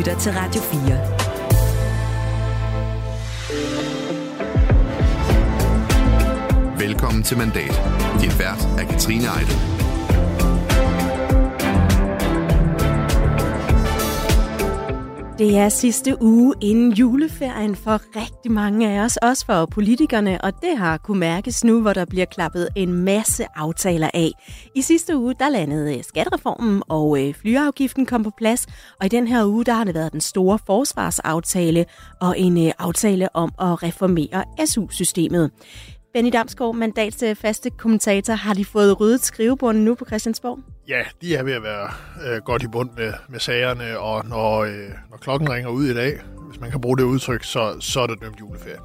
[0.00, 0.98] lytter til Radio 4.
[6.78, 7.80] Velkommen til Mandat.
[8.20, 9.79] Din vært er Katrine Eidel.
[15.40, 20.52] Det er sidste uge inden juleferien for rigtig mange af os, også for politikerne, og
[20.62, 24.30] det har kunne mærkes nu, hvor der bliver klappet en masse aftaler af.
[24.74, 28.66] I sidste uge, der landede øh, skattereformen, og øh, flyafgiften kom på plads,
[29.00, 31.84] og i den her uge, der har det været den store forsvarsaftale
[32.20, 35.50] og en øh, aftale om at reformere SU-systemet.
[36.12, 40.58] Benny Damsgaard, mandats øh, faste kommentator, har de fået ryddet skrivebordene nu på Christiansborg?
[40.88, 41.90] Ja, de er ved at være
[42.26, 45.94] øh, godt i bund med, med sagerne, og når, øh, når klokken ringer ud i
[45.94, 46.20] dag,
[46.50, 48.78] hvis man kan bruge det udtryk, så, så er det dømt juleferie.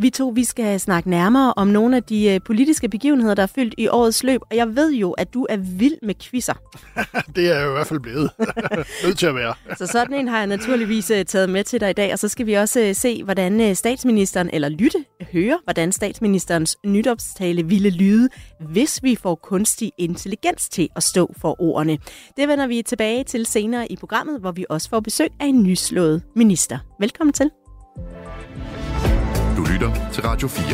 [0.00, 3.46] Vi to vi skal snakke nærmere om nogle af de øh, politiske begivenheder, der er
[3.46, 6.54] fyldt i årets løb, og jeg ved jo, at du er vild med quizzer.
[7.36, 8.30] det er jeg i hvert fald blevet.
[9.04, 9.54] Nødt til at være.
[9.76, 12.28] så sådan en har jeg naturligvis øh, taget med til dig i dag, og så
[12.28, 18.28] skal vi også øh, se, hvordan statsministeren, eller lytte, høre, hvordan statsministerens nytopstale ville lyde,
[18.70, 21.98] hvis vi får kunstig intelligens til at stå for ordene.
[22.36, 25.62] Det vender vi tilbage til senere i programmet, hvor vi også får besøg af en
[25.62, 26.78] nyslået minister.
[27.00, 27.50] Velkommen til
[29.80, 30.64] lytter til Radio 4.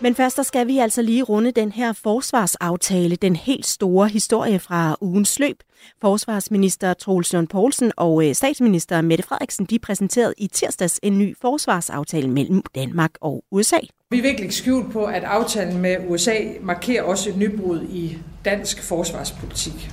[0.00, 4.58] Men først der skal vi altså lige runde den her forsvarsaftale, den helt store historie
[4.58, 5.56] fra ugens løb.
[6.00, 11.36] Forsvarsminister Troels Lund Poulsen og øh, statsminister Mette Frederiksen de præsenterede i tirsdags en ny
[11.40, 13.78] forsvarsaftale mellem Danmark og USA.
[14.10, 18.82] Vi vil ikke skjult på, at aftalen med USA markerer også et nybrud i dansk
[18.82, 19.90] forsvarspolitik.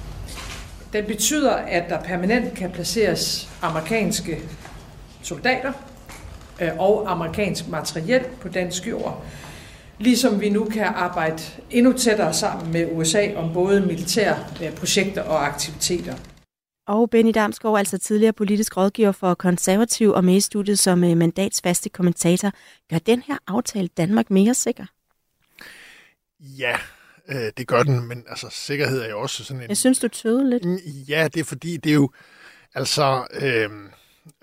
[0.94, 4.40] Den betyder, at der permanent kan placeres amerikanske
[5.22, 5.74] soldater
[6.62, 9.26] Øh, og amerikansk materiel på dansk jord.
[10.00, 15.22] Ligesom vi nu kan arbejde endnu tættere sammen med USA om både militære øh, projekter
[15.24, 16.16] og aktiviteter.
[16.88, 21.18] Og Benny Damsgaard, altså tidligere politisk rådgiver for konservativ og med i studiet som øh,
[21.18, 22.52] mandatsfaste kommentator.
[22.90, 24.86] Gør den her aftale Danmark mere sikker?
[26.40, 26.76] Ja,
[27.30, 29.70] øh, det gør den, men altså sikkerhed er jo også sådan en...
[29.70, 30.64] Jeg synes, du tøvede lidt.
[31.10, 32.10] Ja, det er fordi, det er jo...
[32.76, 33.70] Altså, øh,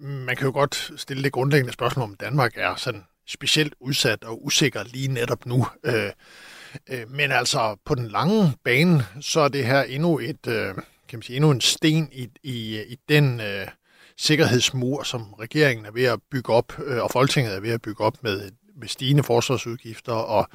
[0.00, 4.44] man kan jo godt stille det grundlæggende spørgsmål, om Danmark er sådan specielt udsat og
[4.44, 5.66] usikker lige netop nu.
[5.84, 6.10] Øh,
[6.88, 10.74] øh, men altså på den lange bane, så er det her endnu et, øh,
[11.08, 13.66] kan man sige, endnu en sten i, i, i den øh,
[14.18, 18.04] sikkerhedsmur, som regeringen er ved at bygge op, øh, og Folketinget er ved at bygge
[18.04, 20.48] op med, med stigende forsvarsudgifter og,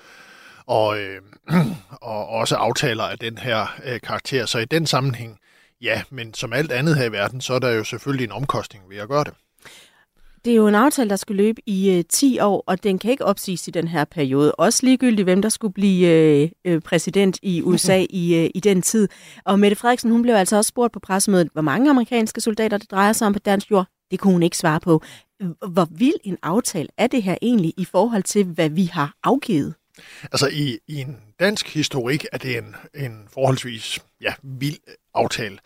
[0.66, 1.22] og, øh,
[2.02, 4.46] og også aftaler af den her øh, karakter.
[4.46, 5.40] Så i den sammenhæng,
[5.82, 8.84] Ja, men som alt andet her i verden, så er der jo selvfølgelig en omkostning
[8.90, 9.34] ved at gøre det.
[10.46, 13.12] Det er jo en aftale, der skulle løbe i øh, 10 år, og den kan
[13.12, 14.56] ikke opsiges i den her periode.
[14.56, 18.82] Også ligegyldigt, hvem der skulle blive øh, øh præsident i USA i, øh, i den
[18.82, 19.08] tid.
[19.46, 22.92] Og Mette Frederiksen, hun blev altså også spurgt på pressemødet, hvor mange amerikanske soldater det
[22.92, 23.88] drejer sig om på dansk jord.
[24.12, 25.04] Det kunne hun ikke svare på.
[25.72, 29.74] Hvor vild en aftale er det her egentlig i forhold til, hvad vi har afgivet?
[30.24, 34.78] Altså i, i en dansk historik er det en, en forholdsvis ja, vild
[35.14, 35.58] aftale.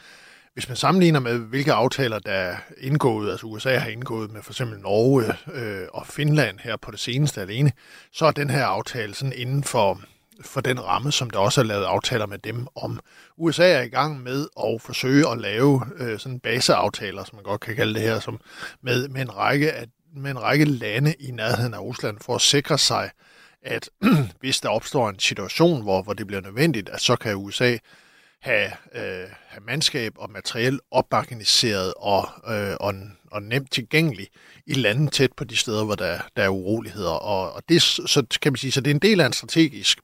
[0.55, 4.51] Hvis man sammenligner med, hvilke aftaler, der er indgået, altså USA har indgået med for
[4.51, 7.71] eksempel Norge øh, og Finland her på det seneste alene,
[8.11, 10.01] så er den her aftale sådan inden for,
[10.41, 12.99] for den ramme, som der også er lavet aftaler med dem om.
[13.37, 17.61] USA er i gang med at forsøge at lave øh, sådan baseaftaler, som man godt
[17.61, 18.39] kan kalde det her, som
[18.81, 19.85] med, med, en række af,
[20.15, 23.09] med en række lande i nærheden af Rusland for at sikre sig,
[23.61, 23.89] at
[24.39, 27.77] hvis der opstår en situation, hvor, hvor det bliver nødvendigt, at så kan USA
[28.41, 32.93] have, øh, have mandskab og materiel opbakkeniseret og, øh, og,
[33.31, 34.27] og nemt tilgængelig
[34.65, 37.11] i lande tæt på de steder, hvor der, der er uroligheder.
[37.11, 39.99] Og, og det, så kan man sige, så det er en del af en strategisk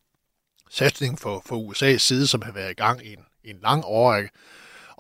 [0.69, 3.84] satsning for, for USA's side, som har været i gang i en, i en lang
[3.86, 4.30] årrække.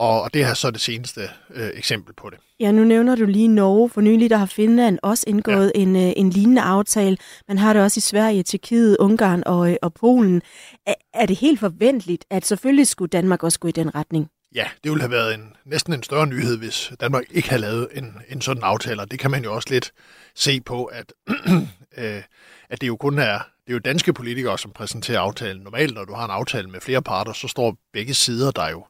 [0.01, 1.21] Og, og det her så er det seneste
[1.53, 2.39] øh, eksempel på det.
[2.59, 3.89] Ja, nu nævner du lige Norge.
[3.89, 5.79] For nylig der har Finland også indgået ja.
[5.79, 7.17] en, øh, en lignende aftale.
[7.47, 10.41] Man har det også i Sverige, Tjekkiet, Ungarn og, øh, og Polen.
[10.85, 14.29] Er, er det helt forventeligt, at selvfølgelig skulle Danmark også gå i den retning?
[14.55, 17.87] Ja, det ville have været en, næsten en større nyhed, hvis Danmark ikke havde lavet
[17.93, 19.05] en, en sådan aftale.
[19.11, 19.91] Det kan man jo også lidt
[20.35, 21.13] se på, at,
[21.97, 22.21] øh,
[22.69, 25.61] at det jo kun er, det er jo danske politikere, som præsenterer aftalen.
[25.61, 28.85] Normalt, når du har en aftale med flere parter, så står begge sider der jo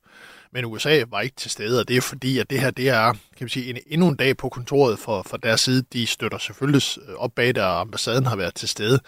[0.53, 3.13] men USA var ikke til stede, og det er fordi, at det her det er
[3.41, 5.83] kan man sige, en, endnu en dag på kontoret for, for deres side.
[5.93, 6.81] De støtter selvfølgelig
[7.17, 8.99] op bag, der ambassaden har været til stede,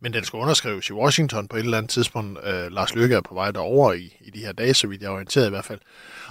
[0.00, 2.38] men den skal underskrives i Washington på et eller andet tidspunkt.
[2.44, 5.08] Øh, Lars Løkke er på vej derover i, i de her dage, så vidt jeg
[5.08, 5.78] er orienteret i hvert fald.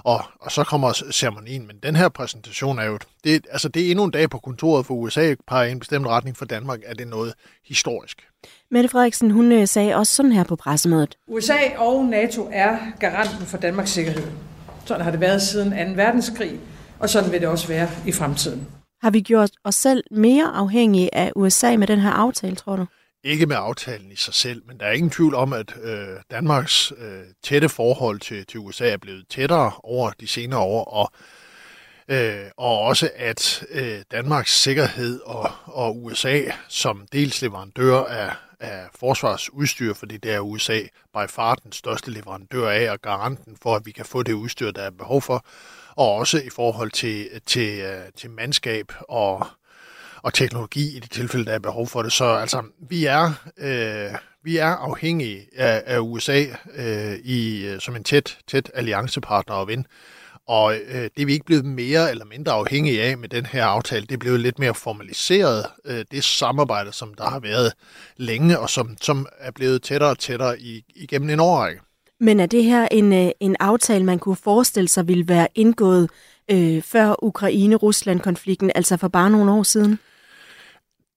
[0.03, 3.91] Og, og så kommer ceremonien, men den her præsentation er jo, det, altså det er
[3.91, 6.93] endnu en dag på kontoret for USA, peger i en bestemt retning for Danmark, er
[6.93, 7.33] det noget
[7.65, 8.27] historisk.
[8.71, 11.17] Mette Frederiksen, hun øh, sagde også sådan her på pressemødet.
[11.27, 14.50] USA og NATO er garanten for Danmarks sikkerhed.
[14.85, 15.93] Sådan har det været siden 2.
[15.95, 16.59] verdenskrig,
[16.99, 18.67] og sådan vil det også være i fremtiden.
[19.01, 22.85] Har vi gjort os selv mere afhængige af USA med den her aftale, tror du?
[23.23, 26.93] Ikke med aftalen i sig selv, men der er ingen tvivl om, at øh, Danmarks
[26.97, 31.11] øh, tætte forhold til, til USA er blevet tættere over de senere år, og,
[32.07, 38.31] øh, og også at øh, Danmarks sikkerhed og, og USA som dels leverandør af,
[38.61, 40.79] af forsvarsudstyr, fordi det er USA
[41.13, 44.71] by far den største leverandør af og garanten for, at vi kan få det udstyr,
[44.71, 45.45] der er behov for,
[45.95, 49.47] og også i forhold til, til, øh, til mandskab og,
[50.21, 52.11] og teknologi i de tilfælde, der er behov for det.
[52.13, 57.95] Så altså, vi er, øh, vi er afhængige af, af USA øh, i, øh, som
[57.95, 59.87] en tæt, tæt alliancepartner og ven.
[60.47, 63.65] Og øh, det er vi ikke blevet mere eller mindre afhængige af med den her
[63.65, 64.01] aftale.
[64.01, 67.73] Det er blevet lidt mere formaliseret, øh, det samarbejde, som der har været
[68.17, 71.81] længe, og som, som er blevet tættere og tættere i, igennem en årrække.
[72.19, 76.09] Men er det her en, øh, en aftale, man kunne forestille sig ville være indgået
[76.51, 79.99] øh, før Ukraine-Rusland-konflikten, altså for bare nogle år siden?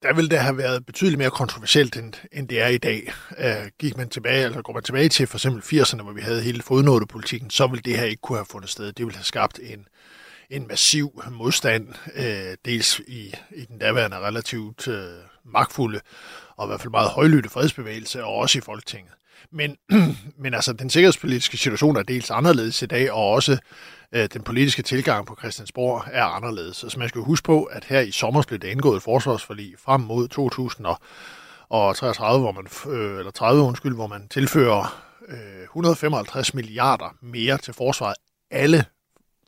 [0.05, 3.12] Der ville det have været betydeligt mere kontroversielt, end, end det er i dag.
[3.31, 6.43] Uh, gik man tilbage, eller går man tilbage til for eksempel 80'erne, hvor vi havde
[6.43, 8.87] hele fodnotepolitikken, så ville det her ikke kunne have fundet sted.
[8.87, 9.87] Det ville have skabt en,
[10.51, 14.95] en massiv modstand, uh, dels i, i den daværende relativt uh,
[15.45, 16.01] magtfulde
[16.56, 19.12] og i hvert fald meget højlytte fredsbevægelse, og også i Folketinget.
[19.53, 19.77] Men,
[20.43, 23.59] men altså, den sikkerhedspolitiske situation er dels anderledes i dag, og også
[24.14, 26.76] Øh, den politiske tilgang på Christiansborg er anderledes.
[26.76, 29.75] Så altså, man skal huske på, at her i sommer blev der indgået et forsvarsforlig
[29.78, 37.16] frem mod 2033, hvor man, øh, eller 30 undskyld, hvor man tilfører øh, 155 milliarder
[37.20, 38.16] mere til forsvaret.
[38.50, 38.84] Alle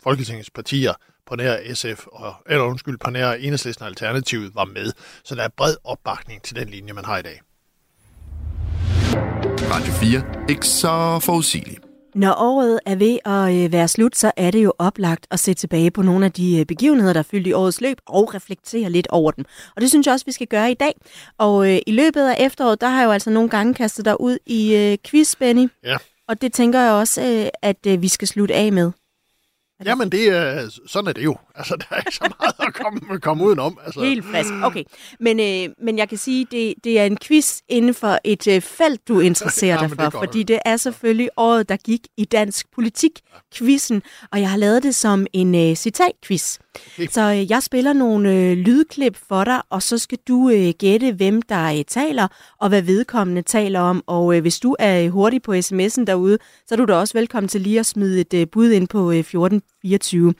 [0.02, 0.92] Folketingets partier
[1.26, 4.92] på nær SF, og, eller undskyld, på nær Enhedslisten og Alternativet var med.
[5.24, 7.40] Så der er bred opbakning til den linje, man har i dag.
[9.70, 10.22] Radio 4.
[10.48, 11.85] Ikke så forudsigeligt.
[12.16, 15.54] Når året er ved at øh, være slut, så er det jo oplagt at se
[15.54, 18.90] tilbage på nogle af de øh, begivenheder, der er fyldt i årets løb, og reflektere
[18.90, 19.44] lidt over dem.
[19.76, 20.92] Og det synes jeg også, vi skal gøre i dag.
[21.38, 24.20] Og øh, i løbet af efteråret, der har jeg jo altså nogle gange kastet dig
[24.20, 25.68] ud i øh, quiz, Benny.
[25.84, 25.96] Ja.
[26.28, 28.90] Og det tænker jeg også, øh, at øh, vi skal slutte af med.
[29.84, 31.36] Jamen, det er, sådan er det jo.
[31.54, 33.78] Altså, der er ikke så meget at komme, komme udenom.
[33.84, 34.00] Altså.
[34.00, 34.50] Helt frisk.
[34.62, 34.84] Okay.
[35.20, 38.60] Men, øh, men jeg kan sige, det, det er en quiz inden for et øh,
[38.60, 40.10] felt, du interesserer dig for.
[40.10, 43.20] Fordi det er selvfølgelig året, der gik i dansk politik,
[43.54, 44.02] quizzen.
[44.32, 46.58] Og jeg har lavet det som en øh, citat-quiz.
[47.10, 51.12] Så øh, jeg spiller nogle øh, lydklip for dig, og så skal du øh, gætte,
[51.12, 52.28] hvem der øh, taler,
[52.60, 54.04] og hvad vedkommende taler om.
[54.06, 57.48] Og øh, hvis du er hurtig på sms'en derude, så er du da også velkommen
[57.48, 60.34] til lige at smide et øh, bud ind på øh, 1424.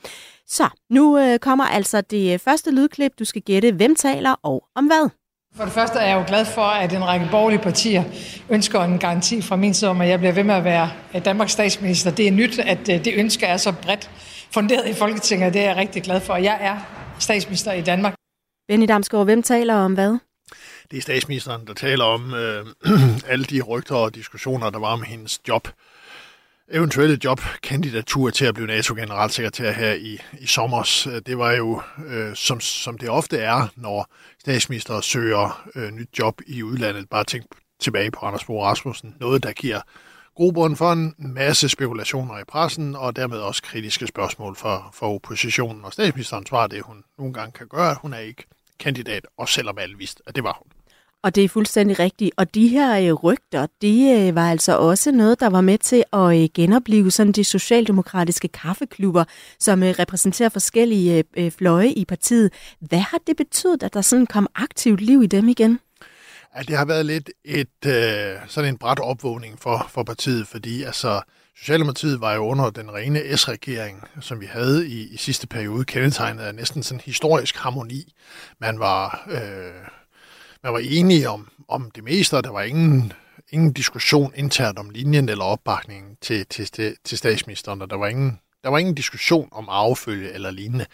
[0.47, 3.11] Så, nu øh, kommer altså det øh, første lydklip.
[3.19, 5.09] Du skal gætte, hvem taler og om hvad.
[5.55, 8.03] For det første er jeg jo glad for, at en række borgerlige partier
[8.49, 11.25] ønsker en garanti fra min side om, at jeg bliver ved med at være øh,
[11.25, 12.11] Danmarks statsminister.
[12.11, 14.09] Det er nyt, at øh, det ønske er så bredt
[14.53, 16.35] funderet i Folketinget, og det er jeg rigtig glad for.
[16.35, 16.79] Jeg er
[17.19, 18.13] statsminister i Danmark.
[18.67, 20.17] Benny Damsgaard, hvem taler om hvad?
[20.91, 22.65] Det er statsministeren, der taler om øh,
[23.31, 25.67] alle de rygter og diskussioner, der var om hendes job
[26.71, 31.07] eventuelle jobkandidatur til at blive NATO-generalsekretær her i, i sommer.
[31.25, 36.41] Det var jo, øh, som, som det ofte er, når statsminister søger øh, nyt job
[36.47, 37.09] i udlandet.
[37.09, 37.45] Bare tænk
[37.79, 39.15] tilbage på Anders Fogh Rasmussen.
[39.19, 39.81] Noget, der giver
[40.37, 45.85] grobund for en masse spekulationer i pressen, og dermed også kritiske spørgsmål for, for oppositionen.
[45.85, 48.43] Og statsministeren svarer det, hun nogle gange kan gøre, at hun er ikke
[48.79, 50.71] kandidat, og selvom alle vidste, at det var hun.
[51.23, 52.31] Og det er fuldstændig rigtigt.
[52.37, 56.03] Og de her øh, rygter, det øh, var altså også noget, der var med til
[56.13, 59.23] at øh, genopleve sådan de socialdemokratiske kaffeklubber,
[59.59, 62.53] som øh, repræsenterer forskellige øh, øh, fløje i partiet.
[62.79, 65.79] Hvad har det betydet, at der sådan kom aktivt liv i dem igen?
[66.53, 70.83] At det har været lidt et, øh, sådan en bræt opvågning for, for partiet, fordi
[70.83, 71.21] altså,
[71.59, 76.43] Socialdemokratiet var jo under den rene S-regering, som vi havde i, i sidste periode, kendetegnet
[76.43, 78.13] af næsten sådan historisk harmoni.
[78.59, 79.87] Man var, øh,
[80.63, 83.13] man var enige om, om det meste, og der var ingen,
[83.51, 88.39] ingen diskussion internt om linjen eller opbakningen til, til, til statsministeren, og der var ingen,
[88.63, 90.85] der var ingen diskussion om affølge eller lignende.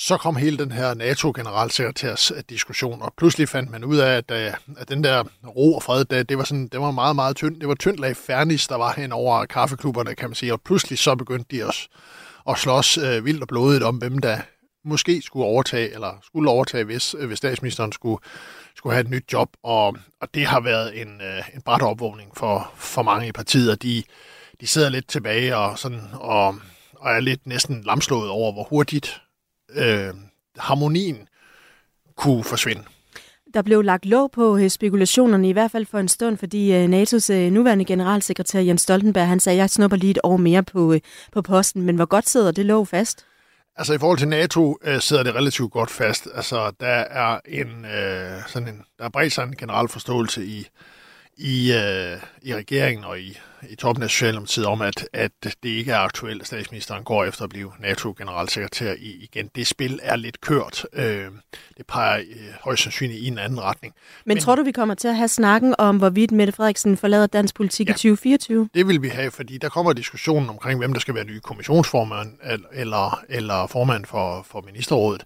[0.00, 4.30] Så kom hele den her NATO-generalsekretærs øh, diskussion, og pludselig fandt man ud af, at,
[4.30, 7.36] øh, at den der ro og fred, det, det var, sådan, det var meget, meget
[7.36, 7.60] tyndt.
[7.60, 10.98] Det var tyndt lag fernis, der var hen over kaffeklubberne, kan man sige, og pludselig
[10.98, 11.88] så begyndte de også
[12.48, 14.38] at slås øh, vildt og blodigt om, hvem der
[14.84, 18.22] måske skulle overtage, eller skulle overtage, hvis, øh, hvis statsministeren skulle,
[18.76, 19.48] skulle have et nyt job.
[19.62, 23.82] Og, og det har været en, øh, en bræt opvågning for, for mange i partiet,
[23.82, 24.02] de,
[24.60, 26.46] de sidder lidt tilbage og, sådan, og,
[26.96, 29.20] og er lidt næsten lamslået over, hvor hurtigt
[29.74, 30.14] øh,
[30.58, 31.28] harmonien
[32.16, 32.82] kunne forsvinde.
[33.54, 36.84] Der blev lagt låg på øh, spekulationerne, i hvert fald for en stund, fordi øh,
[36.84, 40.94] NATO's nuværende generalsekretær Jens Stoltenberg, han sagde, jeg snupper lige et år mere på,
[41.32, 41.82] på posten.
[41.82, 43.24] Men hvor godt sidder det låg fast?
[43.76, 46.28] Altså i forhold til NATO øh, sidder det relativt godt fast.
[46.34, 50.66] Altså der er en øh, sådan en der er bredt sig en generel forståelse i
[51.38, 53.38] i, øh, i regeringen og i,
[53.70, 57.44] i toppen af Socialdemokratiet om, at, at det ikke er aktuelt, at statsministeren går efter
[57.44, 59.50] at blive NATO-generalsekretær igen.
[59.54, 60.86] Det spil er lidt kørt.
[60.92, 61.26] Øh,
[61.76, 63.94] det peger øh, højst sandsynligt i en anden retning.
[64.24, 67.26] Men, Men tror du, vi kommer til at have snakken om, hvorvidt Mette Frederiksen forlader
[67.26, 68.68] dansk politik ja, i 2024?
[68.74, 72.32] Det vil vi have, fordi der kommer diskussionen omkring, hvem der skal være ny kommissionsformand
[72.72, 75.24] eller, eller formand for, for ministerrådet.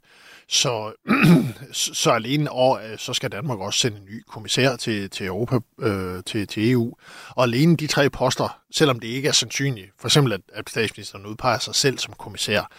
[1.72, 5.26] Så, så alene og øh, så skal Danmark også sende en ny kommissær til, til
[5.26, 6.94] Europa, øh, til, til EU.
[7.28, 11.26] Og alene de tre poster, selvom det ikke er sandsynligt, for eksempel at, at statsministeren
[11.26, 12.70] udpeger sig selv som kommissær,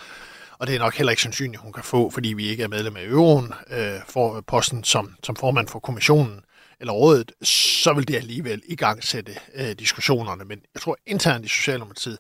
[0.60, 2.98] og det er nok heller ikke sandsynligt, hun kan få, fordi vi ikke er medlem
[2.98, 6.40] af euroen, øh, for posten som, som formand for kommissionen
[6.80, 10.46] eller rådet, så vil det alligevel i gang sætte øh, diskussionerne.
[10.46, 12.18] Men jeg tror internt i Socialdemokratiet,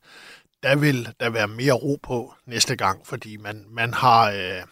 [0.64, 4.32] der vil der være mere ro på næste gang, fordi man, man har...
[4.32, 4.64] Øh,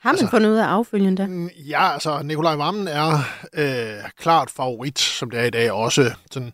[0.00, 1.26] har man altså, fundet ud af affølgen der?
[1.26, 3.18] Mm, ja, altså Nikolaj Vammen er
[3.52, 6.52] øh, klart favorit, som det er i dag, også sådan,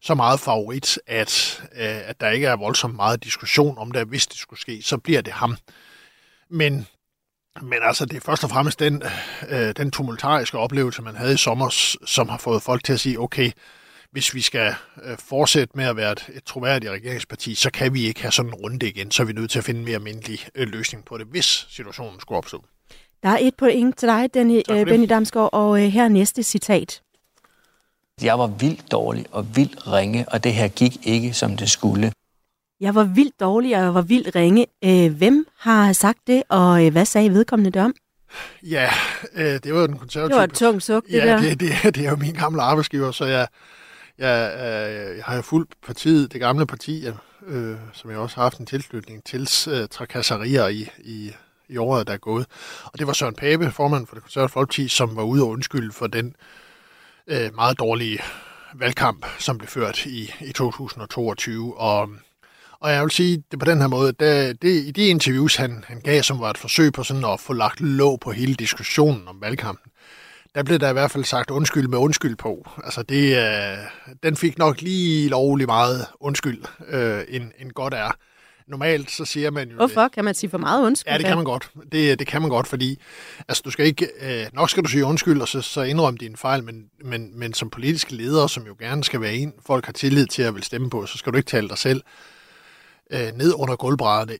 [0.00, 4.06] så meget favorit, at, øh, at der ikke er voldsomt meget diskussion om det.
[4.06, 5.56] Hvis det skulle ske, så bliver det ham.
[6.50, 6.86] Men,
[7.62, 9.02] men altså, det er først og fremmest den,
[9.48, 13.20] øh, den tumultariske oplevelse, man havde i sommer, som har fået folk til at sige,
[13.20, 13.50] okay,
[14.10, 14.74] hvis vi skal
[15.04, 18.50] øh, fortsætte med at være et, et troværdigt regeringsparti, så kan vi ikke have sådan
[18.50, 21.04] en runde igen, så er vi nødt til at finde en mere almindelig øh, løsning
[21.04, 22.64] på det, hvis situationen skulle opstå.
[23.26, 27.02] Der er et point til dig, Danny, øh, Benny Damsgaard, og øh, her næste citat.
[28.22, 32.12] Jeg var vildt dårlig og vildt ringe, og det her gik ikke, som det skulle.
[32.80, 34.66] Jeg var vildt dårlig, og jeg var vildt ringe.
[34.84, 37.94] Øh, hvem har sagt det, og øh, hvad sagde vedkommende det om?
[38.62, 38.90] Ja,
[39.34, 40.28] øh, det var den konservative...
[40.28, 41.40] Det var et tungt suk, det ja, der.
[41.40, 43.46] Det, det, det er jo min gamle arbejdsgiver, så jeg,
[44.18, 47.06] jeg, øh, jeg har jo fulgt partiet, det gamle parti,
[47.46, 51.32] øh, som jeg også har haft en tilslutning til, øh, trakasserier i, i
[51.68, 52.46] i året, der er gået.
[52.84, 55.92] Og det var Søren Pape, formand for det konservative folkeparti, som var ude og undskylde
[55.92, 56.36] for den
[57.26, 58.18] øh, meget dårlige
[58.74, 61.78] valgkamp, som blev ført i, i 2022.
[61.78, 62.08] Og,
[62.80, 65.84] og jeg vil sige det på den her måde, det, det, i de interviews, han,
[65.86, 69.28] han gav, som var et forsøg på sådan at få lagt låg på hele diskussionen
[69.28, 69.90] om valgkampen,
[70.54, 72.68] der blev der i hvert fald sagt undskyld med undskyld på.
[72.84, 73.78] Altså det, øh,
[74.22, 78.10] den fik nok lige lovlig meget undskyld, øh, end, end godt er
[78.68, 79.76] normalt så siger man jo...
[79.76, 80.08] Hvorfor?
[80.08, 81.12] Kan man sige for meget undskyld?
[81.12, 81.70] Ja, det kan man godt.
[81.92, 82.98] Det, det kan man godt, fordi
[83.48, 84.08] altså, du skal ikke...
[84.20, 87.54] Øh, nok skal du sige undskyld, og så, så indrømme dine fejl, men, men, men
[87.54, 90.62] som politisk leder, som jo gerne skal være en, folk har tillid til at vil
[90.62, 92.02] stemme på, så skal du ikke tale dig selv
[93.12, 94.38] øh, ned under gulvbrædderne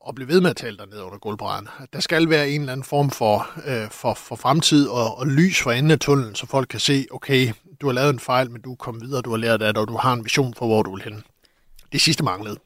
[0.00, 1.68] og blive ved med at tale dig ned under gulvbrædderne.
[1.92, 5.62] Der skal være en eller anden form for, øh, for, for fremtid og, og lys
[5.62, 8.62] for enden af tunnelen, så folk kan se, okay, du har lavet en fejl, men
[8.62, 10.66] du er kommet videre, du har lært af det, og du har en vision for,
[10.66, 11.22] hvor du vil hen.
[11.92, 12.56] Det sidste manglede.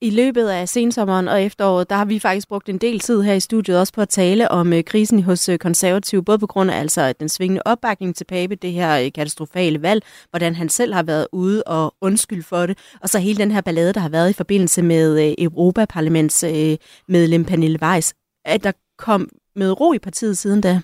[0.00, 3.34] I løbet af sensommeren og efteråret, der har vi faktisk brugt en del tid her
[3.34, 6.70] i studiet også på at tale om øh, krisen hos øh, konservative, både på grund
[6.70, 10.94] af altså den svingende opbakning til Pape, det her øh, katastrofale valg, hvordan han selv
[10.94, 14.08] har været ude og undskyld for det, og så hele den her ballade, der har
[14.08, 16.44] været i forbindelse med øh, Europaparlaments
[17.08, 20.80] medlem øh, Pernille Weiss, at der kom med ro i partiet siden da.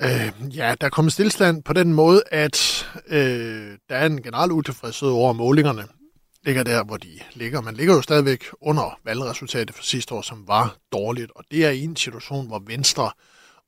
[0.00, 4.52] Øh, ja, der er kommet stillestand på den måde, at øh, der er en generel
[4.52, 5.82] utilfredshed over målingerne
[6.44, 7.60] ligger der, hvor de ligger.
[7.60, 11.70] Man ligger jo stadigvæk under valgresultatet for sidste år, som var dårligt, og det er
[11.70, 13.10] i en situation, hvor Venstre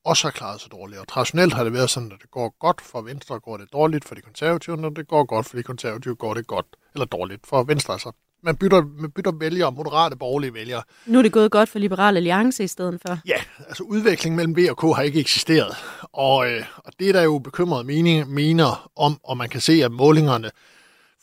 [0.04, 1.00] også har klaret sig dårligt.
[1.00, 4.04] Og traditionelt har det været sådan, at det går godt for Venstre, går det dårligt
[4.04, 7.46] for de konservative, når det går godt for de konservative, går det godt eller dårligt
[7.46, 7.92] for Venstre.
[7.92, 8.12] Altså,
[8.42, 10.82] man bytter, man bytter vælgere, moderate borgerlige vælgere.
[11.06, 13.18] Nu er det gået godt for Liberal Alliance i stedet for.
[13.26, 13.36] Ja,
[13.68, 15.76] altså udviklingen mellem V og K har ikke eksisteret.
[16.12, 19.72] Og, øh, og det er der jo bekymrede mening, mener om, og man kan se,
[19.84, 20.50] at målingerne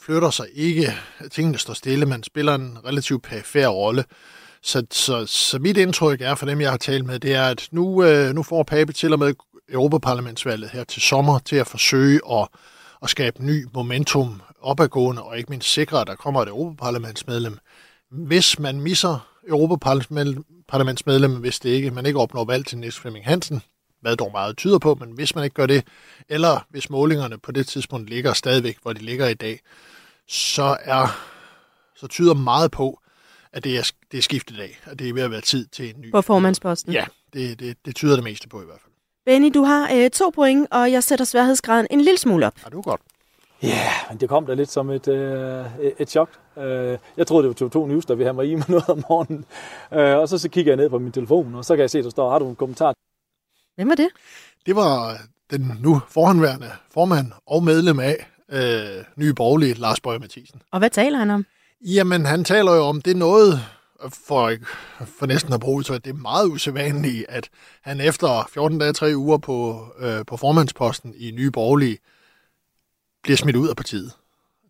[0.02, 0.94] flytter sig ikke,
[1.32, 4.04] tingene står stille, man spiller en relativt perifær rolle.
[4.62, 7.68] Så, så, så mit indtryk er for dem, jeg har talt med, det er, at
[7.72, 9.34] nu, øh, nu får Pape til og med
[9.70, 12.48] Europaparlamentsvalget her til sommer til at forsøge at,
[13.04, 17.58] at skabe ny momentum opadgående, og ikke mindst sikre, at der kommer et Europaparlamentsmedlem.
[18.12, 23.62] Hvis man misser Europaparlamentsmedlem, hvis det ikke, man ikke opnår valg til Niels Flemming Hansen,
[24.02, 25.88] hvad dog meget tyder på, men hvis man ikke gør det,
[26.30, 29.60] eller hvis målingerne på det tidspunkt ligger stadigvæk, hvor de ligger i dag,
[30.28, 31.08] så er
[31.96, 33.00] så tyder meget på,
[33.54, 35.90] at det er, det er skiftet dag, at det er ved at være tid til
[35.90, 36.12] en ny...
[36.12, 36.94] På formandsposten?
[36.94, 38.94] Ja, det, det, det tyder det meste på i hvert fald.
[39.26, 42.54] Benny, du har øh, to point, og jeg sætter sværhedsgraden en lille smule op.
[42.64, 43.02] Ja, du er godt.
[43.64, 45.66] Ja, yeah, men det kom da lidt som et, øh,
[46.00, 46.30] et chok.
[46.58, 49.04] Øh, jeg troede, det var to News, der vi havde mig i med noget om
[49.10, 49.46] morgenen.
[49.94, 51.98] Øh, og så, så kigger jeg ned på min telefon, og så kan jeg se,
[51.98, 52.94] at der står, har du en kommentar?
[53.80, 54.10] Hvem var det?
[54.66, 55.18] Det var
[55.52, 60.62] den nu forhåndværende formand og medlem af øh, Nye Borgerlige, Lars Bøge Mathisen.
[60.72, 61.46] Og hvad taler han om?
[61.82, 63.60] Jamen, han taler jo om det noget,
[64.10, 64.54] for,
[65.20, 67.50] for næsten at bruge så det er meget usædvanligt, at
[67.82, 71.98] han efter 14 dage, 3 uger på, øh, på formandsposten i Nye Borgerlige
[73.24, 74.12] bliver smidt ud af partiet.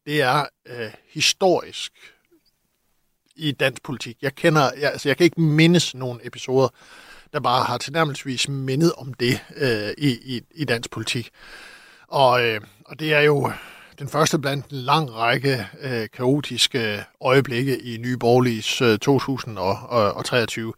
[0.05, 1.93] Det er øh, historisk
[3.35, 4.17] i dansk politik.
[4.21, 6.67] Jeg kender, jeg, altså jeg kan ikke mindes nogle episoder,
[7.33, 11.29] der bare har tilnærmelsesvis mindet om det øh, i, i, i dansk politik.
[12.07, 13.51] Og, øh, og det er jo
[13.99, 20.67] den første blandt en lang række øh, kaotiske øjeblikke i Nye Borgerliges øh, 2023.
[20.67, 20.73] Øh,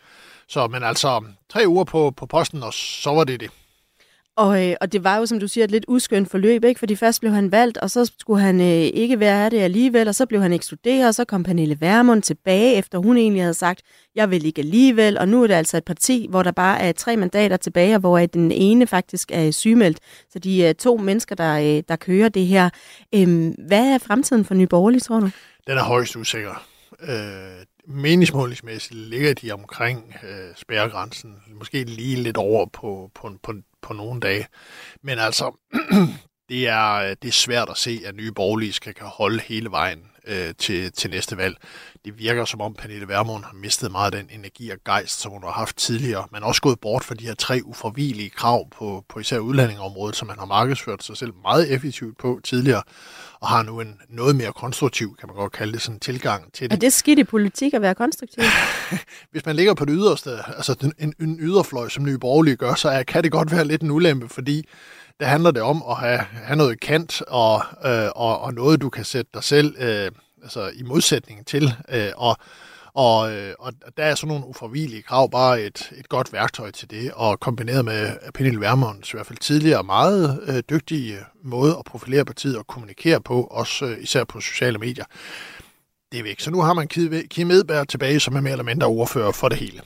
[0.47, 3.51] så, men altså, tre uger på, på posten, og så var det det.
[4.41, 6.79] Og, øh, og det var jo, som du siger, et lidt uskønt forløb, ikke?
[6.79, 10.15] fordi først blev han valgt, og så skulle han øh, ikke være det alligevel, og
[10.15, 13.81] så blev han ekskluderet, og så kom Pernille Vermund tilbage, efter hun egentlig havde sagt,
[14.15, 16.91] jeg vil ikke alligevel, og nu er det altså et parti, hvor der bare er
[16.91, 19.99] tre mandater tilbage, hvor den ene faktisk er sygemeldt.
[20.29, 22.69] Så de er to mennesker, der, øh, der kører det her.
[23.15, 25.29] Øh, hvad er fremtiden for Nye Borgerlige, tror du?
[25.67, 26.65] Den er højst usikker.
[27.01, 33.93] Øh, meningsmålingsmæssigt ligger de omkring øh, spærregrænsen, måske lige lidt over på, på, på, på
[33.93, 34.47] nogle dage.
[35.01, 35.57] Men altså,
[36.49, 39.99] det er, det er svært at se, at nye borgerlige skal kan holde hele vejen
[40.27, 41.57] øh, til, til næste valg.
[42.05, 45.31] Det virker som om Pernille Vermund har mistet meget af den energi og gejst, som
[45.31, 49.05] hun har haft tidligere, men også gået bort fra de her tre uforvigelige krav på,
[49.09, 52.83] på især udlændingeområdet, som man har markedsført sig selv meget effektivt på tidligere,
[53.41, 56.69] og har nu en noget mere konstruktiv, kan man godt kalde det, sådan tilgang til
[56.69, 56.75] det.
[56.75, 58.43] Er det skidt i politik at være konstruktiv?
[59.31, 62.89] Hvis man ligger på det yderste, altså en, en yderfløj, som Nye Borgerlige gør, så
[62.89, 64.67] er, kan det godt være lidt en ulempe, fordi
[65.19, 68.89] der handler det om at have, have noget kant og, øh, og, og noget, du
[68.89, 70.11] kan sætte dig selv øh,
[70.43, 71.73] altså i modsætning til.
[71.89, 72.37] Øh, og,
[72.93, 76.89] og, øh, og der er sådan nogle uforvigelige krav bare et, et godt værktøj til
[76.89, 81.75] det, og kombineret med Pernille Vermunds i hvert fald tidligere meget øh, dygtige øh, måde
[81.79, 85.05] at profilere partiet og kommunikere på, også øh, især på sociale medier.
[86.11, 86.39] Det er væk.
[86.39, 86.87] Så nu har man
[87.27, 89.81] Kim Edberg tilbage, som er mere eller mindre ordfører for det hele.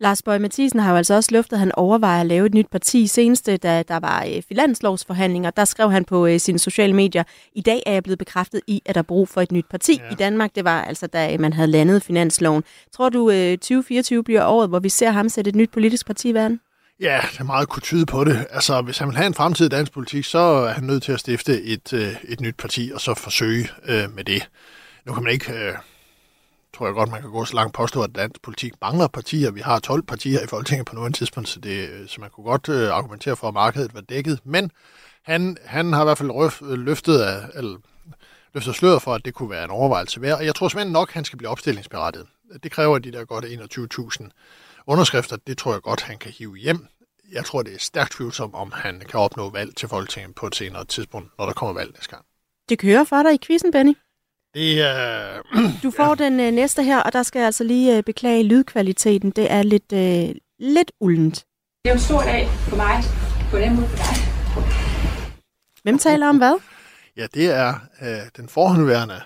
[0.00, 2.66] Lars Bøge Mathisen har jo altså også luftet, at han overvejer at lave et nyt
[2.70, 3.06] parti.
[3.06, 7.60] Senest, da der var øh, finanslovsforhandlinger, der skrev han på øh, sine sociale medier, i
[7.60, 10.12] dag er jeg blevet bekræftet i, at der er brug for et nyt parti ja.
[10.12, 10.54] i Danmark.
[10.54, 12.64] Det var altså, da man havde landet finansloven.
[12.92, 16.28] Tror du, 2024 øh, bliver året, hvor vi ser ham sætte et nyt politisk parti
[16.28, 16.60] i verden?
[17.00, 18.46] Ja, det er meget kunne tyde på det.
[18.50, 21.12] Altså, hvis han vil have en fremtid i dansk politik, så er han nødt til
[21.12, 21.92] at stifte et,
[22.24, 24.48] et nyt parti, og så forsøge øh, med det.
[25.06, 25.52] Nu kan man ikke...
[25.52, 25.74] Øh
[26.74, 29.50] tror jeg godt, man kan gå så langt påstå, at dansk politik mangler partier.
[29.50, 32.68] Vi har 12 partier i Folketinget på nuværende tidspunkt, så, det, så man kunne godt
[32.68, 34.40] øh, argumentere for, at markedet var dækket.
[34.44, 34.70] Men
[35.22, 37.78] han, han har i hvert fald røf, øh, løftet, af, eller,
[38.54, 40.38] løftet sløret for, at det kunne være en overvejelse værd.
[40.38, 42.26] Og jeg tror simpelthen nok, at han skal blive opstillingsberettiget.
[42.62, 44.28] Det kræver de der godt 21.000
[44.86, 45.36] underskrifter.
[45.46, 46.86] Det tror jeg godt, han kan hive hjem.
[47.32, 50.54] Jeg tror, det er stærkt tvivlsomt, om han kan opnå valg til Folketinget på et
[50.54, 52.24] senere tidspunkt, når der kommer valg næste gang.
[52.68, 53.94] Det kører for dig i quizzen, Benny.
[54.54, 55.42] Det er...
[55.82, 56.24] du får ja.
[56.24, 59.30] den øh, næste her, og der skal jeg altså lige øh, beklage lydkvaliteten.
[59.30, 61.44] Det er lidt, øh, lidt uldent.
[61.84, 63.02] Det er en stor dag for mig,
[63.50, 64.16] på den måde for dig.
[65.82, 66.54] Hvem taler om hvad?
[67.16, 69.20] Ja, det er øh, den forhåndværende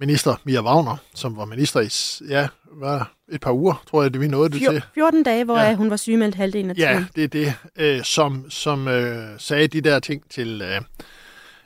[0.00, 1.88] minister, Mia Wagner, som var minister i
[2.30, 4.82] ja, var et par uger, tror jeg, det vi nåede det til.
[4.94, 5.74] 14 dage, hvor ja.
[5.74, 6.90] hun var sygemeldt halvdelen af tiden.
[6.90, 10.62] Ja, det er det, øh, som, som øh, sagde de der ting til...
[10.62, 10.80] Øh,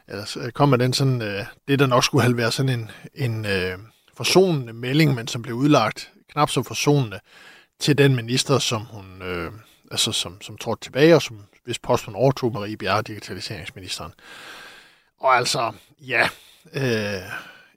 [0.09, 2.91] eller øh, kom med den sådan, øh, det der nok skulle have været sådan en,
[3.15, 3.79] en øh,
[4.17, 7.21] forsonende melding, men som blev udlagt knap så forsonende
[7.79, 9.53] til den minister, som hun, øh,
[9.91, 14.13] altså som, som trådte tilbage, og som hvis posten overtog Marie Bjerre, digitaliseringsministeren.
[15.21, 16.29] Og altså, ja,
[16.73, 17.23] øh,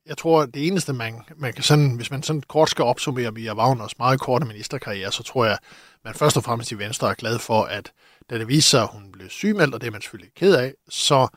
[0.06, 3.56] jeg tror, det eneste, man, man kan sådan, hvis man sådan kort skal opsummere Mia
[3.56, 5.58] Wagners meget korte ministerkarriere, så tror jeg,
[6.06, 7.92] man først og fremmest i Venstre er glad for, at
[8.30, 10.74] da det viser sig, at hun blev sygemeldt, og det er man selvfølgelig ked af,
[10.90, 11.28] så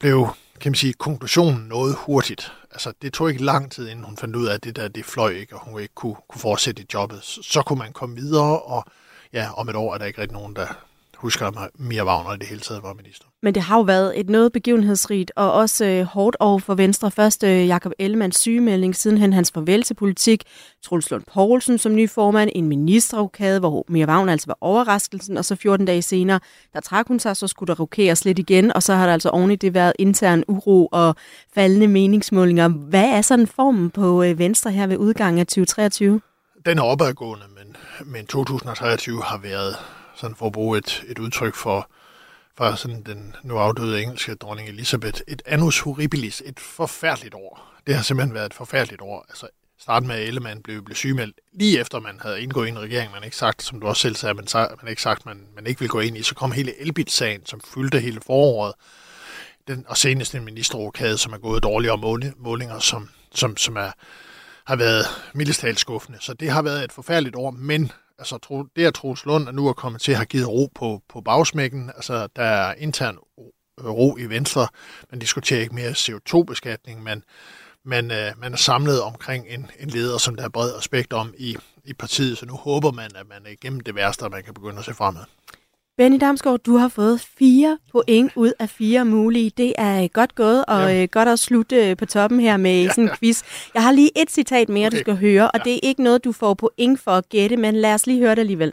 [0.00, 0.28] blev,
[0.60, 2.52] kan man sige, konklusionen noget hurtigt.
[2.70, 5.04] Altså, det tog ikke lang tid, inden hun fandt ud af, at det der, det
[5.04, 7.20] fløj ikke, og hun ikke kunne, kunne fortsætte i jobbet.
[7.22, 8.84] Så, så kunne man komme videre, og
[9.32, 10.66] ja, om et år er der ikke rigtig nogen, der,
[11.16, 13.26] husker, at Mia Wagner i det hele taget var minister.
[13.44, 17.10] Men det har jo været et noget begivenhedsrigt og også øh, hårdt år for Venstre.
[17.10, 20.42] Først øh, Jakob Ellemanns sygemelding, sidenhen hans farvel til politik,
[20.82, 25.44] Truls Lund Poulsen som ny formand, en ministerrokade, hvor Mia Wagner altså var overraskelsen, og
[25.44, 26.40] så 14 dage senere,
[26.72, 29.28] der trak hun sig, så skulle der rokeres lidt igen, og så har der altså
[29.28, 31.16] oven i det været intern uro og
[31.54, 32.68] faldende meningsmålinger.
[32.68, 36.20] Hvad er sådan formen på øh, Venstre her ved udgangen af 2023?
[36.66, 37.76] Den er opadgående, men,
[38.12, 39.76] men 2023 har været
[40.16, 41.88] sådan for at bruge et, et udtryk for,
[42.56, 47.74] fra sådan den nu afdøde engelske dronning Elisabeth, et annus horribilis, et forfærdeligt år.
[47.86, 49.26] Det har simpelthen været et forfærdeligt år.
[49.28, 52.78] Altså, starten med, at Ellemann blev, blev sygemeldt, lige efter man havde indgået i en
[52.78, 55.66] regering, man ikke sagt, som du også selv sagde, man, man ikke sagt, man, man
[55.66, 58.74] ikke ville gå ind i, så kom hele Elbit-sagen, som fyldte hele foråret,
[59.68, 63.90] den, og senest en ministerrokade, som er gået dårligere målinger, som, som, som er
[64.64, 66.18] har været mildestalt skuffende.
[66.20, 69.72] Så det har været et forfærdeligt år, men altså, det at Troels Lund nu er
[69.72, 71.90] kommet til har givet ro på, på bagsmækken.
[71.96, 73.18] Altså, der er intern
[73.80, 74.68] ro øh, i Venstre.
[75.10, 77.24] Man diskuterer ikke mere CO2-beskatning, men
[77.84, 81.34] man, øh, man er samlet omkring en, en leder, som der er bred respekt om
[81.38, 82.38] i, i partiet.
[82.38, 84.84] Så nu håber man, at man er igennem det værste, og man kan begynde at
[84.84, 85.24] se fremad.
[85.96, 89.50] Benny Damsgaard, du har fået fire point ud af fire mulige.
[89.50, 91.02] Det er godt gået, og ja.
[91.02, 93.42] Øh, godt at slutte øh, på toppen her med ja, sådan en quiz.
[93.74, 94.96] Jeg har lige et citat mere, okay.
[94.96, 95.64] du skal høre, og ja.
[95.64, 98.30] det er ikke noget, du får point for at gætte, men lad os lige høre
[98.30, 98.72] det alligevel.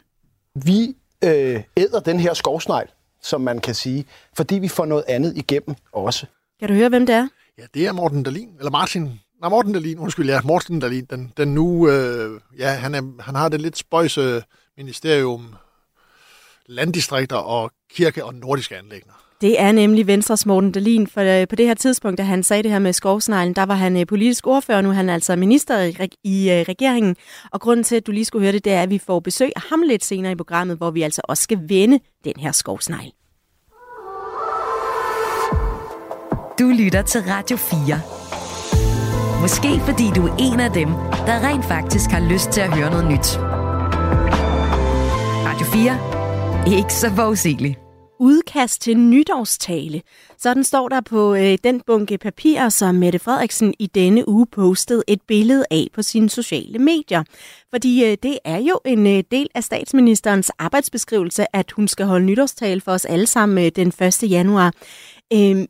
[0.54, 2.88] Vi øh, æder den her skovsnegl,
[3.22, 4.04] som man kan sige,
[4.36, 6.26] fordi vi får noget andet igennem også.
[6.60, 7.28] Kan du høre, hvem det er?
[7.58, 11.32] Ja, det er Morten Dalin, eller Martin Nej, Morten Dalin, undskyld, ja, Morten Dalin, den,
[11.36, 14.42] den nu, øh, ja, han, er, han har det lidt spøjse
[14.76, 15.54] ministerium,
[16.72, 19.12] landdistrikter og kirke og nordiske anlægner.
[19.40, 22.62] Det er nemlig Venstres Morten Dalin, for øh, på det her tidspunkt, da han sagde
[22.62, 25.80] det her med skovsneglen, der var han øh, politisk ordfører, nu er han altså minister
[25.80, 27.16] i, i øh, regeringen.
[27.50, 29.52] Og grunden til, at du lige skulle høre det, det er, at vi får besøg
[29.56, 33.12] af ham lidt senere i programmet, hvor vi altså også skal vende den her skovsnegl.
[36.58, 38.00] Du lytter til Radio 4.
[39.40, 40.88] Måske fordi du er en af dem,
[41.26, 43.38] der rent faktisk har lyst til at høre noget nyt.
[45.46, 46.11] Radio 4.
[46.66, 47.76] Ikke så forudsigelig.
[48.20, 50.02] udkast til nytårstale.
[50.38, 55.02] Sådan står der på øh, den bunke papir, som Mette Frederiksen i denne uge postede
[55.08, 57.22] et billede af på sine sociale medier.
[57.70, 62.26] Fordi øh, det er jo en øh, del af statsministerens arbejdsbeskrivelse, at hun skal holde
[62.26, 64.30] nytårstale for os alle sammen øh, den 1.
[64.30, 64.72] januar.
[65.32, 65.66] Øh,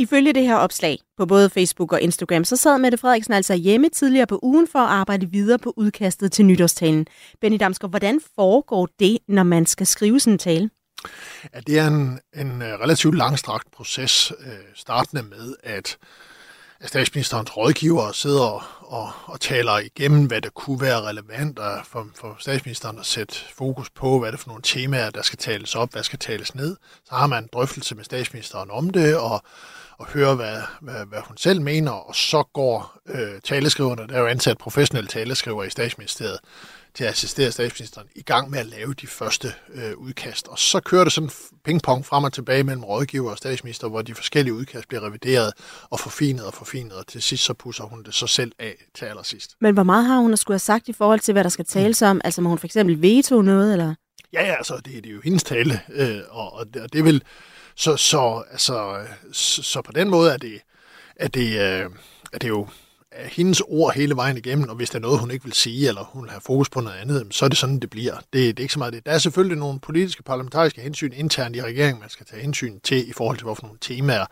[0.00, 3.88] Ifølge det her opslag på både Facebook og Instagram, så sad Mette Frederiksen altså hjemme
[3.88, 7.06] tidligere på ugen for at arbejde videre på udkastet til nytårstalen.
[7.40, 10.70] Benny Damsgaard, hvordan foregår det, når man skal skrive sådan en tale?
[11.54, 15.98] Ja, det er en, en øh, relativt langstrakt proces, øh, startende med, at
[16.84, 22.36] statsministerens rådgiver sidder og, og, og taler igennem, hvad der kunne være relevant for, for
[22.38, 25.92] statsministeren at sætte fokus på, hvad det er for nogle temaer, der skal tales op,
[25.92, 26.76] hvad skal tales ned.
[27.04, 29.42] Så har man en drøftelse med statsministeren om det, og
[30.00, 34.20] og høre, hvad, hvad, hvad hun selv mener, og så går øh, taleskriverne, der er
[34.20, 36.38] jo ansat professionelle taleskriver i statsministeriet,
[36.94, 40.48] til at assistere statsministeren i gang med at lave de første øh, udkast.
[40.48, 41.30] Og så kører det sådan
[41.64, 45.52] pingpong frem og tilbage mellem rådgiver og statsminister, hvor de forskellige udkast bliver revideret
[45.90, 49.04] og forfinet og forfinet, og til sidst så pusser hun det så selv af til
[49.04, 49.56] allersidst.
[49.60, 51.64] Men hvor meget har hun at skulle have sagt i forhold til, hvad der skal
[51.64, 52.20] tales om?
[52.24, 53.94] Altså må hun for eksempel veto noget, eller?
[54.32, 57.04] Ja, ja, altså det, det er jo hendes tale, øh, og, og, det, og det
[57.04, 57.22] vil
[57.80, 60.60] så, så, altså, så, så på den måde er det,
[61.16, 61.90] er det, øh,
[62.32, 62.68] er det jo
[63.12, 65.88] er hendes ord hele vejen igennem, og hvis der er noget, hun ikke vil sige,
[65.88, 68.14] eller hun har fokus på noget andet, så er det sådan, det bliver.
[68.14, 69.06] Det, det er ikke så meget det.
[69.06, 73.08] Der er selvfølgelig nogle politiske, parlamentariske hensyn internt i regeringen, man skal tage hensyn til
[73.08, 74.26] i forhold til, hvorfor nogle temaer,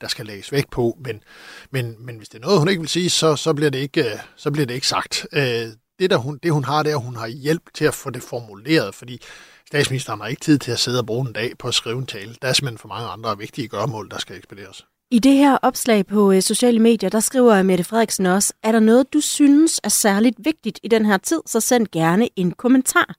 [0.00, 0.98] der skal lægges vægt på.
[1.04, 1.22] Men,
[1.70, 4.04] men, men hvis det er noget, hun ikke vil sige, så, så, bliver, det ikke,
[4.04, 5.26] øh, så bliver det ikke sagt.
[5.32, 5.66] Øh,
[5.98, 8.10] det, der hun, det, hun har, det er, at hun har hjælp til at få
[8.10, 9.20] det formuleret, fordi
[9.72, 12.06] Statsministeren har ikke tid til at sidde og bruge en dag på at skrive en
[12.06, 12.34] tale.
[12.42, 14.86] Der er simpelthen for mange andre vigtige gørmål, der skal ekspederes.
[15.10, 18.80] I det her opslag på øh, sociale medier, der skriver Mette Frederiksen også, er der
[18.80, 23.14] noget, du synes er særligt vigtigt i den her tid, så send gerne en kommentar.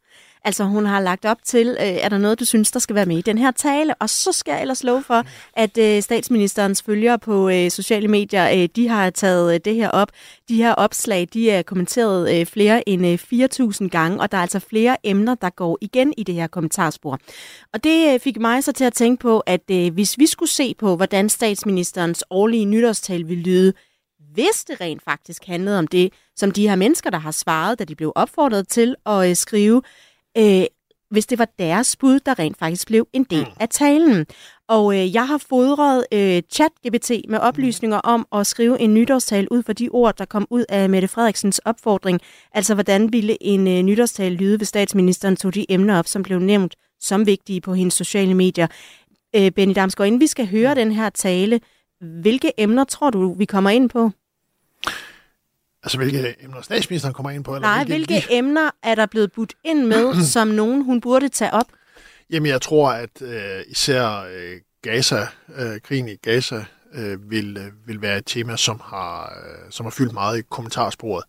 [0.45, 3.06] Altså hun har lagt op til, øh, er der noget, du synes, der skal være
[3.06, 3.95] med i den her tale?
[3.95, 8.49] Og så skal jeg ellers love for, at øh, statsministerens følgere på øh, sociale medier,
[8.51, 10.12] øh, de har taget øh, det her op.
[10.49, 13.19] De her opslag, de er kommenteret øh, flere end øh,
[13.84, 17.19] 4.000 gange, og der er altså flere emner, der går igen i det her kommentarspor.
[17.73, 20.49] Og det øh, fik mig så til at tænke på, at øh, hvis vi skulle
[20.49, 23.73] se på, hvordan statsministerens årlige nytårstal ville lyde,
[24.34, 27.84] hvis det rent faktisk handlede om det, som de her mennesker, der har svaret, da
[27.84, 29.82] de blev opfordret til at øh, skrive,
[30.38, 30.65] øh,
[31.13, 33.52] hvis det var deres bud, der rent faktisk blev en del mm.
[33.60, 34.26] af talen.
[34.67, 39.63] Og øh, jeg har fodret øh, ChatGPT med oplysninger om at skrive en nytårstal ud
[39.63, 42.19] for de ord, der kom ud af Mette Frederiksens opfordring.
[42.52, 46.39] Altså, hvordan ville en øh, nytårstal lyde, hvis statsministeren tog de emner op, som blev
[46.39, 48.67] nævnt som vigtige på hendes sociale medier.
[49.36, 51.60] Øh, Benny Damsgaard, inden vi skal høre den her tale,
[52.22, 54.12] hvilke emner tror du, vi kommer ind på?
[55.84, 57.56] Altså, hvilke emner statsministeren kommer ind på?
[57.56, 61.30] Eller Nej, hvilke, hvilke emner er der blevet budt ind med, som nogen hun burde
[61.30, 61.65] tage op?
[62.30, 67.88] Jamen, jeg tror, at øh, især øh, Gaza, øh, krigen i Gaza, øh, vil, øh,
[67.88, 71.24] vil være et tema, som har, øh, som har fyldt meget i kommentarsporet.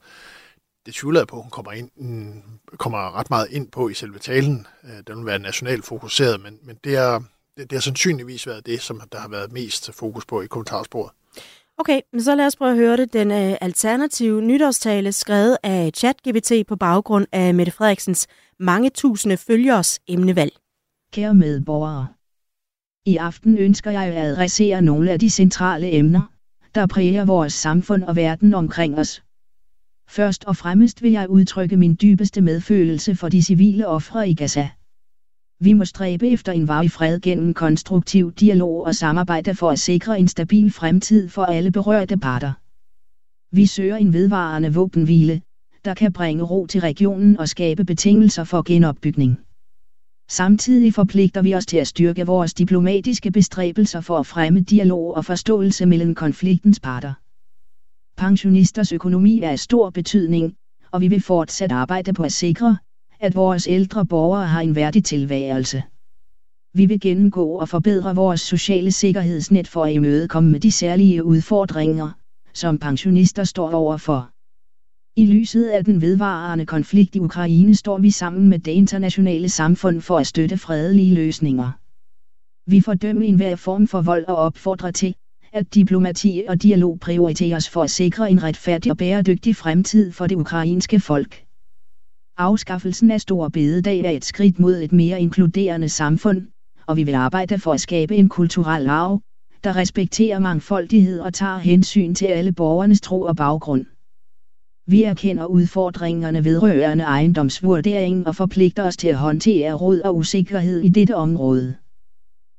[0.86, 2.42] Det tvivler jeg på, at hun kommer, ind, mm,
[2.76, 4.66] kommer ret meget ind på i selve talen.
[4.84, 7.20] Øh, den vil være nationalt fokuseret, men, men det, er,
[7.56, 11.12] det, det har sandsynligvis været det, som der har været mest fokus på i kommentarsporet.
[11.78, 13.12] Okay, så lad os prøve at høre det.
[13.12, 18.26] Den øh, alternative nytårstale skrevet af ChatGPT på baggrund af Mette Frederiksens
[18.58, 20.52] mange tusinde følgers emnevalg.
[21.12, 22.06] Kære medborgere.
[23.06, 26.32] I aften ønsker jeg at adressere nogle af de centrale emner,
[26.74, 29.22] der præger vores samfund og verden omkring os.
[30.08, 34.70] Først og fremmest vil jeg udtrykke min dybeste medfølelse for de civile ofre i Gaza.
[35.64, 40.20] Vi må stræbe efter en varig fred gennem konstruktiv dialog og samarbejde for at sikre
[40.20, 42.52] en stabil fremtid for alle berørte parter.
[43.56, 45.42] Vi søger en vedvarende våbenhvile,
[45.84, 49.38] der kan bringe ro til regionen og skabe betingelser for genopbygning.
[50.28, 55.24] Samtidig forpligter vi os til at styrke vores diplomatiske bestræbelser for at fremme dialog og
[55.24, 57.12] forståelse mellem konfliktens parter.
[58.16, 60.54] Pensionisters økonomi er af stor betydning,
[60.90, 62.76] og vi vil fortsat arbejde på at sikre,
[63.20, 65.82] at vores ældre borgere har en værdig tilværelse.
[66.74, 72.10] Vi vil gennemgå og forbedre vores sociale sikkerhedsnet for at imødekomme med de særlige udfordringer,
[72.54, 74.30] som pensionister står overfor.
[75.16, 80.00] I lyset af den vedvarende konflikt i Ukraine står vi sammen med det internationale samfund
[80.00, 81.70] for at støtte fredelige løsninger.
[82.70, 85.14] Vi fordømmer enhver form for vold og opfordrer til,
[85.52, 90.36] at diplomati og dialog prioriteres for at sikre en retfærdig og bæredygtig fremtid for det
[90.36, 91.43] ukrainske folk.
[92.36, 96.42] Afskaffelsen af Stor Bededag er et skridt mod et mere inkluderende samfund,
[96.86, 99.20] og vi vil arbejde for at skabe en kulturel arv,
[99.64, 103.86] der respekterer mangfoldighed og tager hensyn til alle borgernes tro og baggrund.
[104.86, 110.88] Vi erkender udfordringerne vedrørende ejendomsvurdering og forpligter os til at håndtere råd og usikkerhed i
[110.88, 111.74] dette område.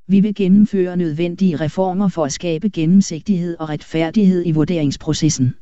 [0.08, 5.56] Vi vil gennemføre nødvendige reformer for at skabe gennemsigtighed og retfærdighed i vurderingsprocessen.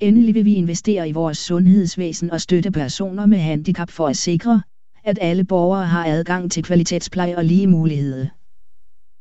[0.00, 4.62] Endelig vil vi investere i vores sundhedsvæsen og støtte personer med handicap for at sikre,
[5.04, 8.26] at alle borgere har adgang til kvalitetspleje og lige muligheder.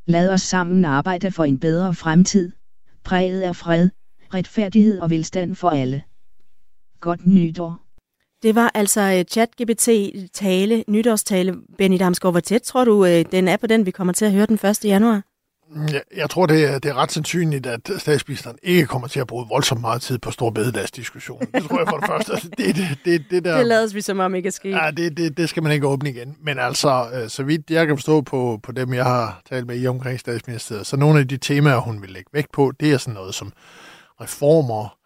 [0.07, 2.51] Lad os sammen arbejde for en bedre fremtid,
[3.03, 3.89] præget af fred,
[4.33, 6.03] retfærdighed og velstand for alle.
[6.99, 7.79] Godt nytår.
[8.43, 9.89] Det var altså øh, ChatGPT
[10.33, 11.55] tale, nytårstale.
[11.77, 14.31] Benny Damsgaard, hvor tæt tror du, øh, den er på den, vi kommer til at
[14.31, 14.85] høre den 1.
[14.85, 15.21] januar?
[15.91, 19.27] Jeg, jeg tror, det er, det er ret sandsynligt, at statsministeren ikke kommer til at
[19.27, 21.39] bruge voldsomt meget tid på stor bededagsdiskussion.
[21.39, 22.31] Det tror jeg for det første.
[22.31, 24.71] Altså, det, det, det, det, der, det lades vi som om ikke er sket.
[24.71, 26.37] Ja, det, det, det skal man ikke åbne igen.
[26.41, 29.79] Men altså, øh, så vidt jeg kan forstå på, på dem, jeg har talt med
[29.79, 32.97] i omkring statsministeriet, så nogle af de temaer, hun vil lægge vægt på, det er
[32.97, 33.53] sådan noget som
[34.21, 34.97] reformer,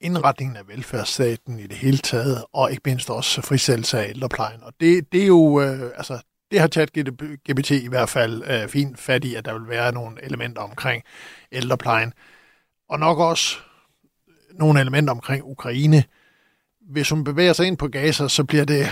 [0.00, 4.60] indretningen af velfærdsstaten i det hele taget, og ikke mindst også frisættelse af ældreplejen.
[4.62, 6.18] Og det, det er jo, øh, altså,
[6.50, 10.24] det har ChatGPT i hvert fald øh, fint fat i, at der vil være nogle
[10.24, 11.02] elementer omkring
[11.52, 12.12] ældreplejen.
[12.88, 13.56] Og nok også
[14.52, 16.04] nogle elementer omkring Ukraine.
[16.90, 18.86] Hvis hun bevæger sig ind på Gaza, så bliver det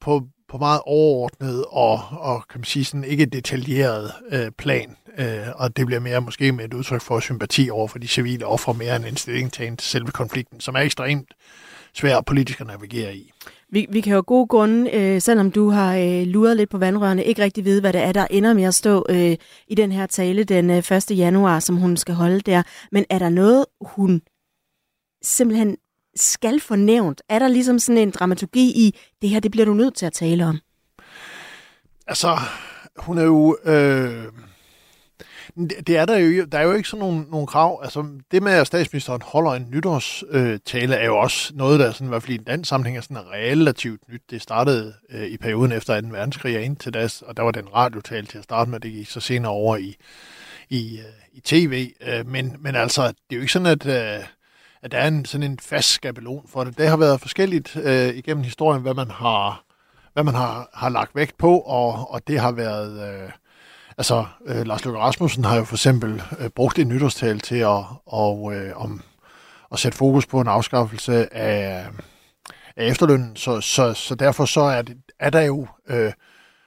[0.00, 4.96] på, på meget overordnet og, og kan man sige sådan ikke detaljeret øh, plan.
[5.18, 8.46] Øh, og det bliver mere måske med et udtryk for sympati over for de civile
[8.46, 11.34] ofre mere end en stilling til selve konflikten, som er ekstremt
[11.94, 13.32] svær politisk at navigere i.
[13.72, 17.24] Vi, vi kan jo gode grunde, øh, selvom du har øh, luret lidt på vandrørene,
[17.24, 19.36] ikke rigtig vide, hvad det er, der ender med at stå øh,
[19.68, 21.10] i den her tale den øh, 1.
[21.10, 22.62] januar, som hun skal holde der.
[22.92, 24.22] Men er der noget, hun
[25.22, 25.76] simpelthen
[26.16, 27.22] skal få nævnt?
[27.28, 30.12] Er der ligesom sådan en dramaturgi i, det her, det bliver du nødt til at
[30.12, 30.58] tale om?
[32.06, 32.38] Altså,
[32.96, 33.56] hun er jo...
[33.64, 34.24] Øh
[35.56, 37.80] det er der jo, der er jo ikke sådan nogle, nogle krav.
[37.82, 42.08] Altså, det med, at statsministeren holder en nytårstale, er jo også noget, der sådan, i
[42.08, 44.22] hvert fald i den dansk sammenhæng er sådan relativt nyt.
[44.30, 46.06] Det startede øh, i perioden efter 2.
[46.10, 49.10] verdenskrig og indtil da, og der var den radiotale til at starte med, det gik
[49.10, 49.96] så senere over i,
[50.68, 51.90] i, øh, i tv.
[52.06, 54.24] Øh, men, men altså, det er jo ikke sådan, at, øh,
[54.82, 56.78] at der er en, sådan en fast skabelon for det.
[56.78, 59.64] Det har været forskelligt øh, igennem historien, hvad man har,
[60.12, 63.22] hvad man har, har lagt vægt på, og, og det har været...
[63.22, 63.30] Øh,
[63.98, 67.84] Altså, øh, Lars Løkke Rasmussen har jo for eksempel øh, brugt en nytårstal til at,
[68.06, 69.02] og, øh, om,
[69.72, 71.86] at sætte fokus på en afskaffelse af,
[72.76, 76.12] af efterlønnen, så, så, så derfor så er, det, er der jo, øh,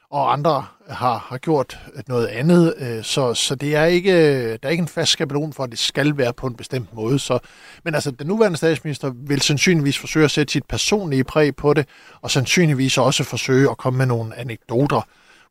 [0.09, 4.13] og andre har, har gjort noget andet, øh, så, så det er ikke,
[4.57, 7.19] der er ikke en fast skabelon for, at det skal være på en bestemt måde.
[7.19, 7.39] Så,
[7.83, 11.87] men altså, den nuværende statsminister vil sandsynligvis forsøge at sætte sit personlige præg på det,
[12.21, 15.01] og sandsynligvis også forsøge at komme med nogle anekdoter,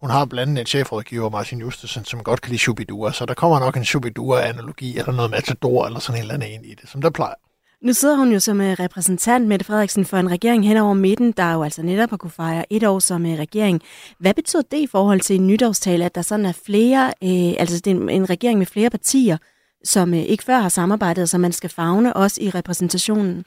[0.04, 3.34] hun har blandt andet en chefrådgiver, Martin Justesen, som godt kan lide Shubidua, så der
[3.34, 6.88] kommer nok en Shubidua-analogi eller noget Matador eller sådan en eller anden ind i det,
[6.88, 7.34] som der plejer.
[7.82, 11.32] Nu sidder hun jo som øh, repræsentant, Mette Frederiksen, for en regering hen over midten,
[11.32, 13.82] der jo altså netop har kunne fejre et år som øh, regering.
[14.18, 17.80] Hvad betyder det i forhold til en nytårstale, at der sådan er flere, øh, altså
[17.80, 19.36] det er en, en regering med flere partier,
[19.84, 23.44] som øh, ikke før har samarbejdet, så man skal fagne også i repræsentationen?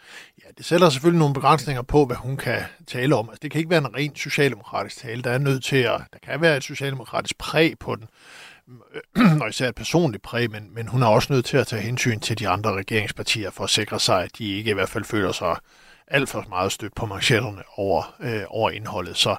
[0.57, 3.29] Det sætter selvfølgelig nogle begrænsninger på, hvad hun kan tale om.
[3.29, 5.21] Altså, det kan ikke være en ren socialdemokratisk tale.
[5.21, 8.07] Der er nødt til at, der kan være et socialdemokratisk præg på den,
[9.41, 12.19] og især et personligt præg, men, men hun er også nødt til at tage hensyn
[12.19, 15.31] til de andre regeringspartier for at sikre sig, at de ikke i hvert fald føler
[15.31, 15.55] sig
[16.07, 19.17] alt for meget stødt på manchetterne over, øh, over indholdet.
[19.17, 19.35] Så,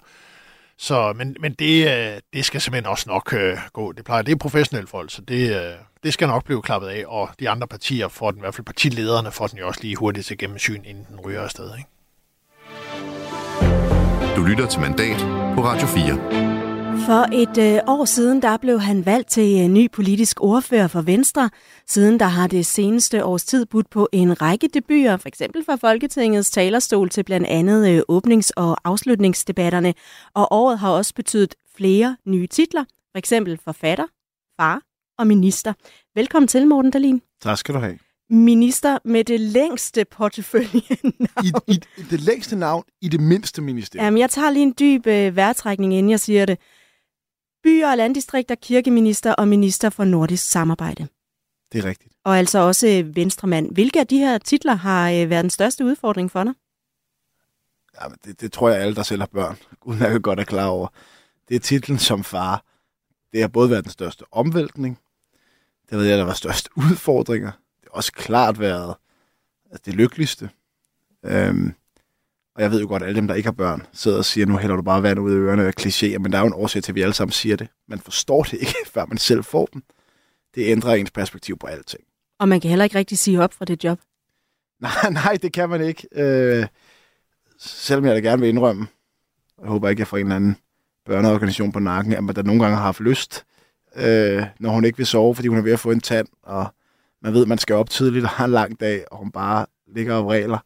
[0.81, 3.93] så, men, men det, øh, det skal simpelthen også nok øh, gå.
[3.93, 7.05] Det plejer, det er professionelle folk, så det, øh, det skal nok blive klappet af,
[7.07, 9.97] og de andre partier får den, i hvert fald partilederne får den jo også lige
[9.97, 11.71] hurtigt til gennemsyn, inden den ryger afsted.
[11.79, 11.89] Ikke?
[14.37, 15.21] Du lytter til Mandat
[15.55, 16.48] på Radio 4.
[17.09, 21.03] For et øh, år siden, der blev han valgt til en ny politisk ordfører for
[21.03, 21.51] Venstre.
[21.87, 25.77] Siden der har det seneste års tid budt på en række debuter, for eksempel fra
[25.77, 29.95] Folketingets talerstol til blandt andet øh, åbnings- og afslutningsdebatterne.
[30.35, 34.07] Og året har også betydet flere nye titler, for eksempel forfatter,
[34.61, 34.83] far
[35.19, 35.73] og minister.
[36.15, 37.23] Velkommen til, Morten Dahlin.
[37.43, 37.99] Tak skal du have.
[38.31, 40.81] Minister med det længste portefølje
[41.45, 44.05] I, i, det længste navn i det mindste ministerium.
[44.05, 46.59] Jamen, jeg tager lige en dyb øh, vejrtrækning, inden jeg siger det.
[47.63, 51.09] Byer og landdistrikter, kirkeminister og minister for nordisk samarbejde.
[51.73, 52.15] Det er rigtigt.
[52.25, 53.73] Og altså også øh, venstremand.
[53.73, 56.55] Hvilke af de her titler har øh, været den største udfordring for dig?
[58.01, 59.57] Ja, det, det tror jeg alle, der selv har børn,
[59.89, 60.89] uden at godt er klar over.
[61.49, 62.65] Det er titlen som far.
[63.33, 64.99] Det har både været den største omvæltning.
[65.91, 67.51] Det ved jeg, der var største udfordringer.
[67.51, 68.95] Det har også klart været
[69.85, 70.51] det lykkeligste.
[71.25, 71.75] Øhm,
[72.59, 74.47] og jeg ved jo godt, at alle dem, der ikke har børn, sidder og siger,
[74.47, 76.53] nu hælder du bare vand ud af ørerne og klichéer, men der er jo en
[76.53, 77.69] årsag til, at vi alle sammen siger det.
[77.89, 79.83] Man forstår det ikke, før man selv får dem.
[80.55, 82.05] Det ændrer ens perspektiv på alting.
[82.39, 83.99] Og man kan heller ikke rigtig sige op fra det job.
[84.81, 86.09] Nej, nej, det kan man ikke.
[86.13, 86.67] Øh,
[87.59, 88.87] selvom jeg da gerne vil indrømme,
[89.61, 90.57] jeg håber ikke, jeg får en eller anden
[91.05, 93.45] børneorganisation på nakken, at man der nogle gange har haft lyst,
[93.97, 96.67] øh, når hun ikke vil sove, fordi hun er ved at få en tand, og
[97.23, 99.67] man ved, at man skal op tidligt og har en lang dag, og hun bare
[99.87, 100.59] ligger og vræler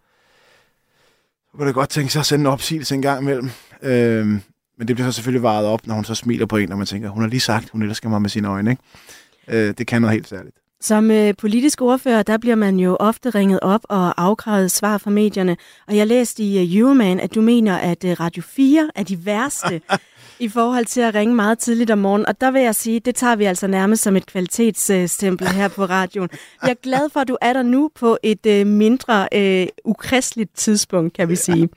[1.56, 3.50] kunne det godt tænke sig at sende en opsigelse en gang imellem.
[3.82, 4.42] Øhm,
[4.78, 6.86] men det bliver så selvfølgelig varet op, når hun så smiler på en, og man
[6.86, 8.70] tænker, hun har lige sagt, hun elsker mig med sine øjne.
[8.70, 9.68] Ikke?
[9.68, 10.56] Øh, det kan noget helt særligt.
[10.80, 15.10] Som øh, politisk ordfører, der bliver man jo ofte ringet op og afkrævet svar fra
[15.10, 15.56] medierne.
[15.88, 19.26] Og jeg læste i uh, Euroman, at du mener, at uh, Radio 4 er de
[19.26, 19.80] værste
[20.42, 22.26] i forhold til at ringe meget tidligt om morgenen.
[22.26, 25.84] Og der vil jeg sige, det tager vi altså nærmest som et kvalitetsstempel her på
[25.84, 26.28] radioen.
[26.62, 30.56] Jeg er glad for, at du er der nu på et øh, mindre øh, ukristeligt
[30.56, 31.68] tidspunkt, kan vi sige.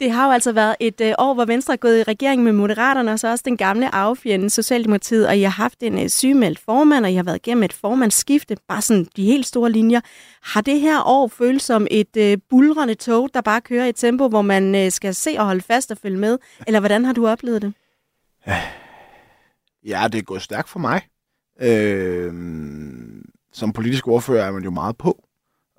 [0.00, 2.52] Det har jo altså været et øh, år, hvor Venstre er gået i regering med
[2.52, 6.58] Moderaterne, og så også den gamle affjende Socialdemokratiet, og I har haft en øh, sygemeldt
[6.58, 10.00] formand, og I har været igennem et formandsskifte, bare sådan de helt store linjer.
[10.42, 13.96] Har det her år følt som et øh, bulrende tog, der bare kører i et
[13.96, 17.12] tempo, hvor man øh, skal se og holde fast og følge med, eller hvordan har
[17.12, 17.72] du oplevet det?
[19.86, 21.02] Ja, det er gået stærkt for mig.
[21.60, 22.32] Øh,
[23.52, 25.24] som politisk ordfører er man jo meget på,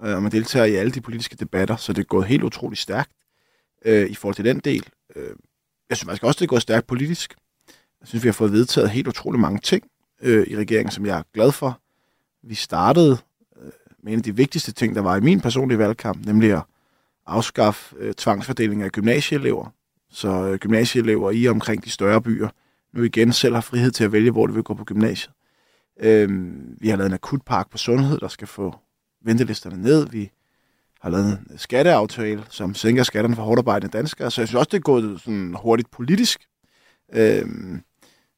[0.03, 2.81] øh, og man deltager i alle de politiske debatter, så det er gået helt utroligt
[2.81, 3.11] stærkt
[3.85, 4.85] øh, i forhold til den del.
[5.15, 5.35] Øh,
[5.89, 7.35] jeg synes faktisk også, det er gået stærkt politisk.
[8.01, 9.83] Jeg synes, vi har fået vedtaget helt utrolig mange ting
[10.21, 11.79] øh, i regeringen, som jeg er glad for.
[12.43, 13.17] Vi startede
[13.61, 13.71] øh,
[14.03, 16.63] med en af de vigtigste ting, der var i min personlige valgkamp, nemlig at
[17.25, 19.73] afskaffe øh, tvangsfordeling af gymnasieelever,
[20.11, 22.49] så øh, gymnasieelever i omkring de større byer
[22.93, 25.33] nu igen selv har frihed til at vælge, hvor de vil gå på gymnasiet.
[25.99, 28.75] Øhm, vi har lavet en akutpark på sundhed, der skal få
[29.21, 30.07] ventelisterne ned.
[30.09, 30.31] Vi
[31.01, 34.31] har lavet en skatteaftale, som sænker skatterne for hårdarbejdende danskere.
[34.31, 36.47] Så jeg synes også, det er gået sådan hurtigt politisk.
[37.13, 37.81] Øhm,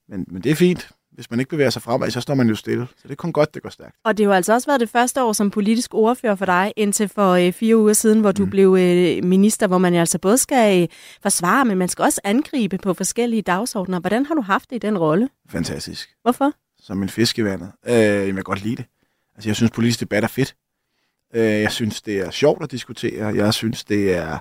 [0.09, 2.55] men, men det er fint hvis man ikke bevæger sig fremad, så står man jo
[2.55, 2.87] stille.
[2.95, 3.95] Så det er kun godt, det går stærkt.
[4.03, 6.73] Og det har jo altså også været det første år som politisk ordfører for dig,
[6.75, 8.49] indtil for øh, fire uger siden, hvor du mm.
[8.49, 10.87] blev øh, minister, hvor man altså både skal øh,
[11.21, 13.99] forsvare, men man skal også angribe på forskellige dagsordner.
[13.99, 15.29] Hvordan har du haft det i den rolle?
[15.49, 16.09] Fantastisk.
[16.21, 16.51] Hvorfor?
[16.79, 17.71] Som en fisk i vandet.
[17.87, 18.85] Øh, jeg kan godt lide det.
[19.35, 20.55] Altså, jeg synes, politisk debat er fedt.
[21.35, 23.25] Øh, jeg synes, det er sjovt at diskutere.
[23.25, 24.37] Jeg synes, det er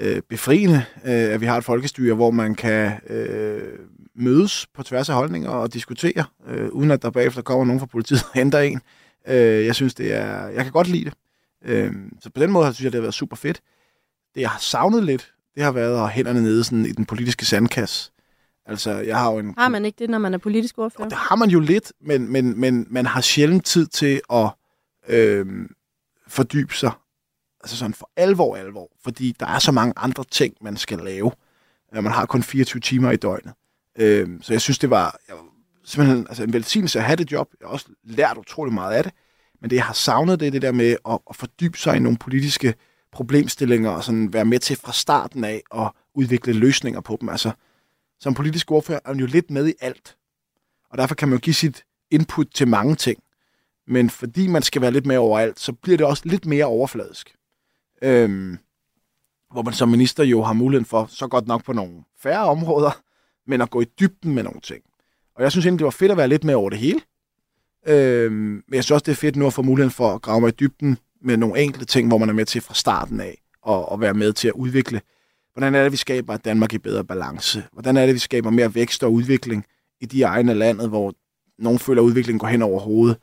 [0.00, 3.78] øh, befriende, øh, at vi har et folkestyre, hvor man kan øh,
[4.20, 7.86] mødes på tværs af holdninger og diskutere, øh, uden at der bagefter kommer nogen fra
[7.86, 8.80] politiet og henter en.
[9.28, 10.48] Øh, jeg synes, det er...
[10.48, 11.14] Jeg kan godt lide det.
[11.64, 13.60] Øh, så på den måde synes jeg, det har været super fedt.
[14.34, 17.46] Det, jeg har savnet lidt, det har været at hænderne nede sådan, i den politiske
[17.46, 18.12] sandkasse.
[18.66, 19.54] Altså, jeg har jo en...
[19.58, 21.08] Har man ikke det, når man er politisk ordfører?
[21.08, 24.50] Det har man jo lidt, men, men, men man har sjældent tid til at
[25.08, 25.46] øh,
[26.26, 26.90] fordybe sig.
[27.60, 28.90] Altså sådan for alvor, alvor.
[29.02, 31.32] Fordi der er så mange andre ting, man skal lave.
[31.92, 33.52] Man har kun 24 timer i døgnet.
[34.00, 35.44] Øh, så jeg synes, det var, jeg var
[35.84, 37.48] simpelthen altså en velsignelse at have det job.
[37.60, 39.12] Jeg har også lært utrolig meget af det.
[39.60, 41.98] Men det, jeg har savnet, det er det der med at, at fordybe sig i
[41.98, 42.74] nogle politiske
[43.12, 47.28] problemstillinger og sådan være med til fra starten af at udvikle løsninger på dem.
[47.28, 47.50] Altså,
[48.20, 50.16] som politisk ordfører er man jo lidt med i alt.
[50.90, 53.22] Og derfor kan man jo give sit input til mange ting.
[53.86, 57.34] Men fordi man skal være lidt mere overalt, så bliver det også lidt mere overfladisk.
[58.02, 58.58] Øhm,
[59.52, 63.00] hvor man som minister jo har muligheden for, så godt nok på nogle færre områder,
[63.50, 64.82] men at gå i dybden med nogle ting.
[65.36, 67.00] Og jeg synes egentlig, det var fedt at være lidt med over det hele.
[67.86, 70.40] Øhm, men jeg synes også, det er fedt nu at få muligheden for at grave
[70.40, 73.42] mig i dybden med nogle enkelte ting, hvor man er med til fra starten af,
[73.62, 75.00] og, og være med til at udvikle,
[75.52, 77.64] Hvordan er det, vi skaber et Danmark i bedre balance?
[77.72, 79.64] Hvordan er det, vi skaber mere vækst og udvikling
[80.00, 81.14] i de egne af landet, hvor
[81.58, 83.18] nogen føler, at udviklingen går hen over hovedet?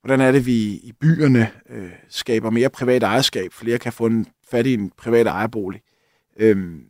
[0.00, 3.52] Hvordan er det, vi i byerne øh, skaber mere privat ejerskab?
[3.52, 5.80] Flere kan få en fat i en privat ejerbolig.
[6.36, 6.84] Øhm,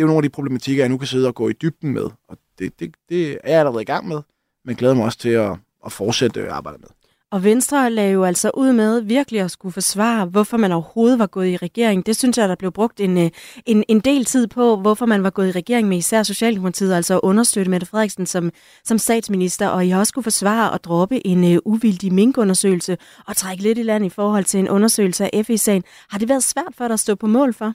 [0.00, 1.92] det er jo nogle af de problematikker, jeg nu kan sidde og gå i dybden
[1.92, 2.02] med.
[2.28, 4.20] Og det, det, det er jeg allerede i gang med,
[4.64, 5.50] men glæder mig også til at,
[5.86, 6.88] at fortsætte arbejdet med.
[7.30, 11.26] Og Venstre lagde jo altså ud med virkelig at skulle forsvare, hvorfor man overhovedet var
[11.26, 12.06] gået i regering.
[12.06, 13.30] Det synes jeg, der blev brugt en, øh,
[13.66, 17.14] en, en del tid på, hvorfor man var gået i regering med især Socialdemokratiet, altså
[17.14, 18.50] at understøtte Mette Frederiksen som,
[18.84, 19.68] som statsminister.
[19.68, 23.78] Og I har også skulle forsvare at droppe en uh, uvildig minkundersøgelse og trække lidt
[23.78, 25.84] i land i forhold til en undersøgelse af FE-sagen.
[26.10, 27.74] Har det været svært for dig at stå på mål for?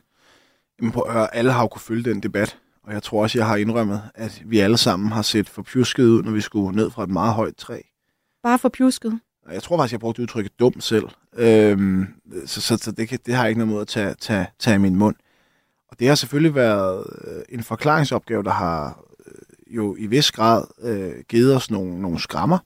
[0.80, 1.02] Jamen, på,
[1.34, 4.42] alle har jo kunne følge den debat, og jeg tror også, jeg har indrømmet, at
[4.46, 7.34] vi alle sammen har set for pjusket ud, når vi skulle ned fra et meget
[7.34, 7.82] højt træ.
[8.44, 9.20] Bare for pjusket?
[9.52, 11.06] Jeg tror faktisk, jeg brugte udtrykket dum selv.
[11.36, 12.08] Øhm,
[12.46, 14.76] så så, så det, kan, det har jeg ikke noget måde at tage, tage, tage
[14.76, 15.16] i min mund.
[15.88, 20.66] Og det har selvfølgelig været øh, en forklaringsopgave, der har øh, jo i vis grad
[20.82, 22.58] øh, givet os nogle, nogle skrammer.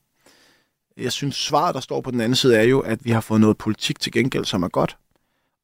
[0.98, 3.42] Jeg synes, svaret, der står på den anden side, er jo, at vi har fået
[3.42, 4.98] noget politik til gengæld, som er godt.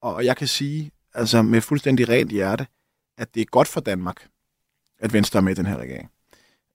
[0.02, 2.68] Og jeg kan sige, altså med fuldstændig rent hjerte,
[3.18, 4.28] at det er godt for Danmark,
[5.00, 6.12] at Venstre er med i den her regering.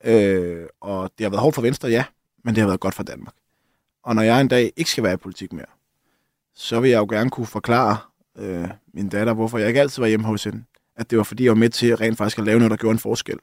[0.04, 2.04] Øh, og det har været hårdt for Venstre, ja,
[2.44, 3.34] men det har været godt for Danmark.
[4.02, 5.66] Og når jeg en dag ikke skal være i politik mere,
[6.54, 7.98] så vil jeg jo gerne kunne forklare
[8.38, 10.64] øh, min datter, hvorfor jeg ikke altid var hjemme hos hende.
[10.96, 12.92] At det var fordi, jeg var med til rent faktisk at lave noget, der gjorde
[12.92, 13.38] en forskel.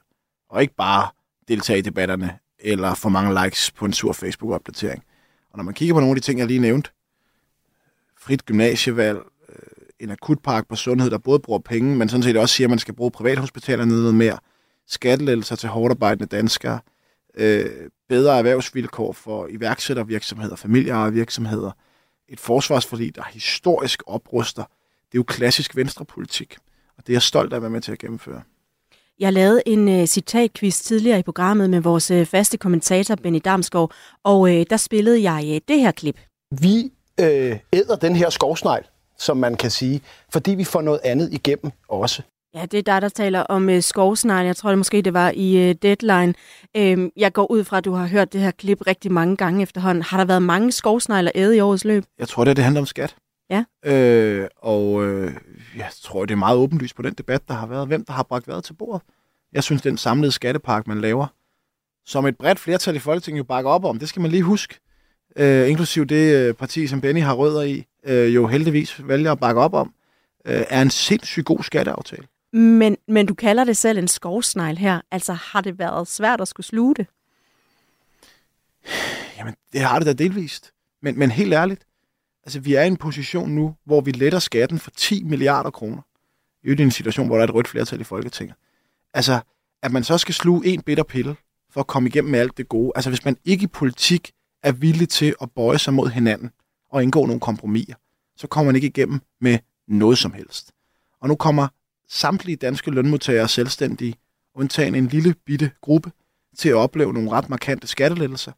[0.48, 1.08] Og ikke bare
[1.48, 5.04] deltage i debatterne, eller få mange likes på en sur Facebook-opdatering.
[5.50, 6.90] Og når man kigger på nogle af de ting, jeg lige nævnte,
[8.16, 9.18] frit gymnasievalg,
[10.00, 12.78] en akutpark på sundhed, der både bruger penge, men sådan set også siger, at man
[12.78, 14.38] skal bruge privathospitalerne noget mere,
[14.86, 16.80] skattelettelser til hårdarbejdende danskere,
[17.34, 17.66] øh,
[18.08, 21.70] bedre erhvervsvilkår for iværksættervirksomheder, familieejede virksomheder,
[22.28, 24.62] et forsvarsforlig, der historisk opruster.
[24.62, 26.56] Det er jo klassisk venstrepolitik,
[26.98, 28.42] og det er jeg stolt af at være med til at gennemføre.
[29.20, 33.92] Jeg lavede en uh, citatquiz tidligere i programmet med vores uh, faste kommentator, Benny Damsgaard,
[34.24, 36.20] og uh, der spillede jeg uh, det her klip.
[36.50, 38.86] Vi øh, æder den her skovsnegl,
[39.18, 40.00] som man kan sige,
[40.32, 42.22] fordi vi får noget andet igennem også.
[42.54, 44.46] Ja, det er dig, der taler om uh, skovsnegl.
[44.46, 46.34] Jeg tror det måske, det var i uh, Deadline.
[46.78, 49.62] Uh, jeg går ud fra, at du har hørt det her klip rigtig mange gange
[49.62, 50.02] efterhånden.
[50.02, 52.04] Har der været mange skovsnegler æde i årets løb?
[52.18, 53.16] Jeg tror, det, det handler om skat.
[53.50, 53.64] Ja.
[53.84, 55.32] Øh, og øh,
[55.76, 57.86] jeg tror, det er meget åbenlyst på den debat, der har været.
[57.86, 59.02] Hvem der har bragt hvad til bordet?
[59.52, 61.26] Jeg synes, den samlede skattepark, man laver,
[62.06, 64.78] som et bredt flertal i Folketinget jo bakker op om, det skal man lige huske.
[65.36, 69.40] Øh, inklusiv det øh, parti, som Benny har rødder i, øh, jo heldigvis vælger at
[69.40, 69.94] bakke op om,
[70.44, 72.26] øh, er en sindssygt god skatteaftale.
[72.52, 75.00] Men, men du kalder det selv en skovsnegl her.
[75.10, 77.06] Altså, har det været svært at skulle sluge det?
[79.38, 80.72] Jamen, det har det da delvist.
[81.02, 81.86] Men, men helt ærligt,
[82.44, 86.02] altså, vi er i en position nu, hvor vi letter skatten for 10 milliarder kroner.
[86.64, 88.56] I en situation, hvor der er et rødt flertal i Folketinget.
[89.14, 89.40] Altså,
[89.82, 91.36] at man så skal sluge en bitter pille
[91.70, 92.92] for at komme igennem med alt det gode.
[92.94, 94.32] Altså, hvis man ikke i politik
[94.62, 96.50] er villig til at bøje sig mod hinanden
[96.90, 97.94] og indgå nogle kompromiser,
[98.36, 99.58] så kommer man ikke igennem med
[99.88, 100.72] noget som helst.
[101.20, 101.68] Og nu kommer
[102.08, 104.14] samtlige danske lønmodtagere selvstændige,
[104.54, 106.12] undtagen en lille bitte gruppe,
[106.56, 108.52] til at opleve nogle ret markante skattelettelser.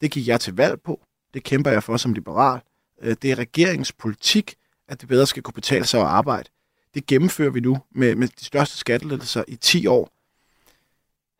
[0.00, 1.00] Det gik jeg til valg på.
[1.34, 2.60] Det kæmper jeg for som liberal.
[3.02, 4.54] Øh, det er regeringens politik,
[4.88, 6.48] at det bedre skal kunne betale sig at arbejde.
[6.94, 10.10] Det gennemfører vi nu med, med de største skattelettelser i 10 år.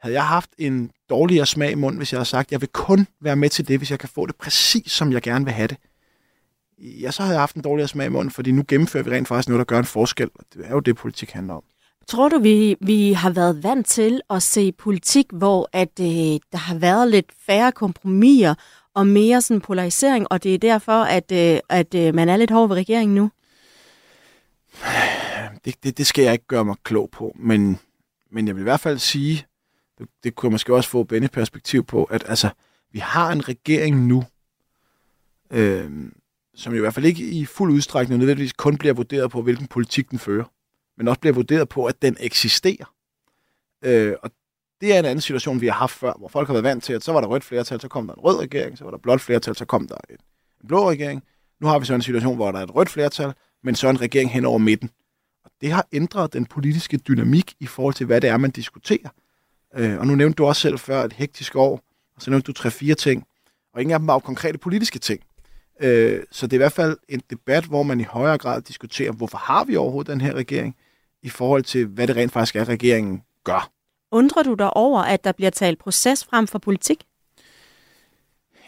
[0.00, 2.68] Havde jeg haft en dårligere smag i munden, hvis jeg havde sagt, at jeg vil
[2.68, 5.54] kun være med til det, hvis jeg kan få det præcis, som jeg gerne vil
[5.54, 5.76] have det,
[6.82, 9.28] ja, så havde jeg haft en dårligere smag i munden, fordi nu gennemfører vi rent
[9.28, 10.30] faktisk noget, der gør en forskel.
[10.54, 11.62] Det er jo det, politik handler om.
[12.08, 16.56] Tror du, vi, vi har været vant til at se politik, hvor at, øh, der
[16.56, 18.54] har været lidt færre kompromiser
[18.94, 22.50] og mere sådan polarisering, og det er derfor, at, øh, at øh, man er lidt
[22.50, 23.30] hård ved regeringen nu?
[25.64, 27.78] Det, det, det skal jeg ikke gøre mig klog på, men,
[28.30, 29.46] men jeg vil i hvert fald sige,
[29.98, 32.48] det, det kunne jeg måske også få Benny perspektiv på, at altså,
[32.92, 34.24] vi har en regering nu,
[35.50, 35.90] øh,
[36.54, 40.10] som i hvert fald ikke i fuld udstrækning nødvendigvis kun bliver vurderet på, hvilken politik
[40.10, 40.44] den fører,
[40.96, 42.94] men også bliver vurderet på, at den eksisterer.
[43.84, 44.30] Øh, og
[44.80, 46.92] det er en anden situation, vi har haft før, hvor folk har været vant til,
[46.92, 48.98] at så var der rødt flertal, så kom der en rød regering, så var der
[48.98, 50.16] blåt flertal, så kom der en,
[50.62, 51.22] en blå regering.
[51.60, 53.32] Nu har vi så en situation, hvor der er et rødt flertal,
[53.62, 54.90] men så en regering hen over midten.
[55.44, 59.08] Og det har ændret den politiske dynamik i forhold til, hvad det er, man diskuterer.
[59.76, 61.80] Øh, og nu nævnte du også selv før et hektisk år,
[62.16, 63.26] og så nævnte du tre-fire ting,
[63.74, 65.20] og ingen af dem var jo konkrete politiske ting.
[65.82, 69.12] Øh, så det er i hvert fald en debat, hvor man i højere grad diskuterer,
[69.12, 70.76] hvorfor har vi overhovedet den her regering,
[71.22, 73.70] i forhold til, hvad det rent faktisk er, regeringen gør.
[74.10, 77.04] Undrer du dig over, at der bliver talt proces frem for politik?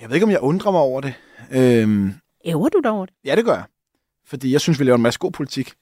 [0.01, 1.15] Jeg ved ikke, om jeg undrer mig over det.
[1.53, 3.15] Øhm, Æver du dig over det?
[3.25, 3.65] Ja, det gør jeg.
[4.27, 5.73] Fordi jeg synes, vi laver en masse god politik.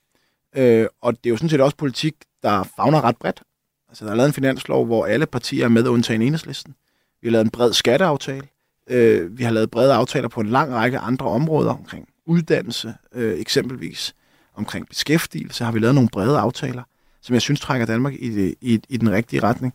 [0.57, 3.43] Øh, og det er jo sådan set også politik, der fagner ret bredt.
[3.89, 6.75] Altså, der er lavet en finanslov, hvor alle partier er med, undtagen enhedslisten.
[7.21, 8.49] Vi har lavet en bred skatteaftale.
[8.93, 13.41] Øh, vi har lavet brede aftaler på en lang række andre områder omkring uddannelse, øh,
[13.41, 14.15] eksempelvis
[14.55, 16.83] omkring beskæftigelse, har vi lavet nogle brede aftaler,
[17.21, 19.75] som jeg synes trækker Danmark i, det, i, i den rigtige retning.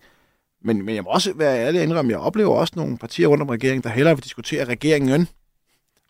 [0.63, 3.41] Men, men jeg må også være ærlig og indrømme, jeg oplever også nogle partier rundt
[3.41, 5.27] om regeringen, der hellere vil diskutere regeringen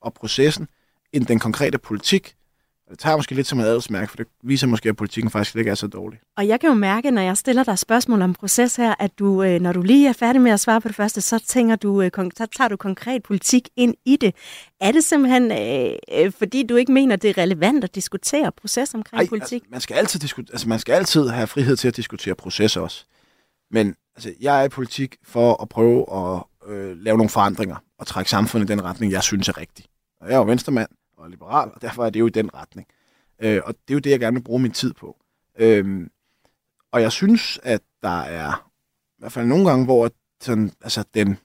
[0.01, 0.67] og processen,
[1.13, 2.35] end den konkrete politik.
[2.87, 5.55] Og det tager måske lidt som et adelsmærke, for det viser måske, at politikken faktisk
[5.55, 6.19] ikke er så dårlig.
[6.37, 9.43] Og jeg kan jo mærke, når jeg stiller dig spørgsmål om proces her, at du,
[9.43, 12.01] øh, når du lige er færdig med at svare på det første, så, tænker du,
[12.01, 14.35] øh, så tager du konkret politik ind i det.
[14.81, 19.21] Er det simpelthen, øh, fordi du ikke mener, det er relevant at diskutere proces omkring
[19.21, 19.61] Ej, politik?
[19.61, 22.77] Altså, man, skal altid disku- altså, man skal altid have frihed til at diskutere proces
[22.77, 23.05] også.
[23.71, 28.07] Men altså, jeg er i politik for at prøve at øh, lave nogle forandringer og
[28.07, 29.85] trække samfundet i den retning, jeg synes er rigtig.
[30.21, 30.87] Og jeg er jo venstremand
[31.17, 32.87] og liberal, og derfor er det jo i den retning.
[33.41, 35.17] Øh, og det er jo det, jeg gerne vil bruge min tid på.
[35.59, 36.09] Øhm,
[36.91, 38.69] og jeg synes, at der er
[39.09, 40.11] i hvert fald nogle gange, hvor
[40.41, 41.37] sådan, altså, den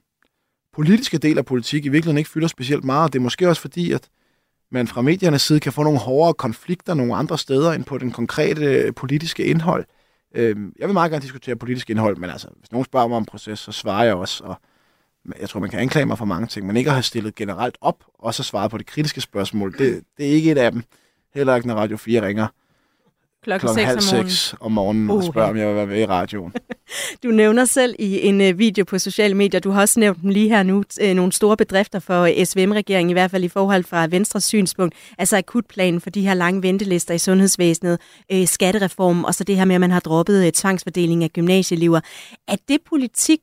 [0.73, 3.12] politiske del af politik i virkeligheden ikke fylder specielt meget.
[3.12, 4.09] Det er måske også fordi, at
[4.70, 8.11] man fra mediernes side kan få nogle hårdere konflikter nogle andre steder end på den
[8.11, 9.85] konkrete øh, politiske indhold.
[10.35, 13.25] Øhm, jeg vil meget gerne diskutere politisk indhold, men altså, hvis nogen spørger mig om
[13.25, 14.57] proces, så svarer jeg også, og
[15.41, 17.79] jeg tror, man kan anklage mig for mange ting, men ikke at have stillet generelt
[17.81, 20.83] op, og så svaret på de kritiske spørgsmål, det, det er ikke et af dem.
[21.35, 22.47] Heller ikke, når Radio 4 ringer
[23.43, 25.27] Klokken klokken halv seks om seks om morgenen og Uha.
[25.27, 26.53] spørger, om jeg vil være med i radioen.
[27.23, 30.31] Du nævner selv i en øh, video på sociale medier, du har også nævnt dem
[30.31, 33.85] lige her nu, øh, nogle store bedrifter for øh, SVM-regeringen, i hvert fald i forhold
[33.85, 38.01] fra Venstres synspunkt, altså akutplanen for de her lange ventelister i sundhedsvæsenet,
[38.33, 42.01] øh, skattereformen, og så det her med, at man har droppet øh, tvangsfordeling af gymnasieelever.
[42.49, 43.41] Er det politik,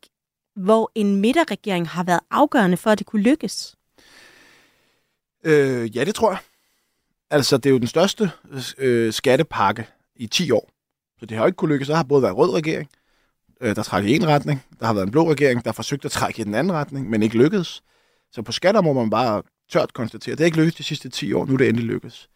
[0.63, 3.75] hvor en midterregering har været afgørende for, at det kunne lykkes?
[5.43, 6.39] Øh, ja, det tror jeg.
[7.29, 8.31] Altså, det er jo den største
[8.77, 10.69] øh, skattepakke i 10 år.
[11.19, 11.87] Så det har jo ikke kunne lykkes.
[11.87, 12.89] Der har både været en rød regering,
[13.61, 14.65] øh, der trækker i en retning.
[14.79, 17.23] Der har været en blå regering, der forsøgte at trække i den anden retning, men
[17.23, 17.83] ikke lykkedes.
[18.31, 21.33] Så på skatter må man bare tørt konstatere, det er ikke lykkedes de sidste 10
[21.33, 21.45] år.
[21.45, 22.29] Nu er det endelig lykkedes.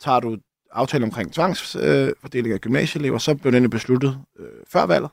[0.00, 0.38] Tager du
[0.72, 5.10] aftalen omkring tvangsfordeling øh, af gymnasieelever, så blev den besluttet øh, før valget.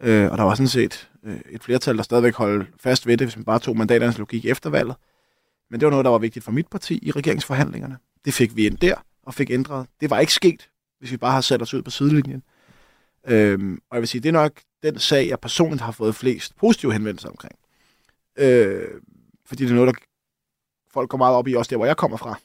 [0.00, 3.26] Øh, og der var sådan set øh, et flertal, der stadigvæk holdt fast ved det,
[3.26, 4.96] hvis man bare tog mandaternes logik efter valget.
[5.70, 7.98] Men det var noget, der var vigtigt for mit parti i regeringsforhandlingerne.
[8.24, 9.86] Det fik vi ind der og fik ændret.
[10.00, 10.68] Det var ikke sket,
[10.98, 12.42] hvis vi bare har sat os ud på sidelinjen.
[13.26, 16.56] Øhm, og jeg vil sige, det er nok den sag, jeg personligt har fået flest
[16.56, 17.54] positive henvendelser omkring.
[18.38, 18.88] Øh,
[19.46, 20.00] fordi det er noget, der
[20.92, 22.38] folk går meget op i, også der, hvor jeg kommer fra.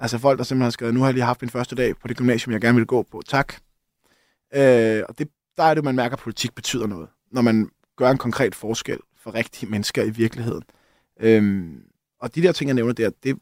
[0.00, 2.08] Altså folk, der simpelthen har skrevet, nu har jeg lige haft min første dag på
[2.08, 3.22] det gymnasium, jeg gerne vil gå på.
[3.28, 3.54] Tak.
[4.54, 7.08] Øh, og det, der er det, man mærker, at politik betyder noget.
[7.32, 10.62] Når man gør en konkret forskel for rigtige mennesker i virkeligheden.
[11.20, 11.82] Øhm,
[12.20, 13.38] og de der ting, jeg nævner der, det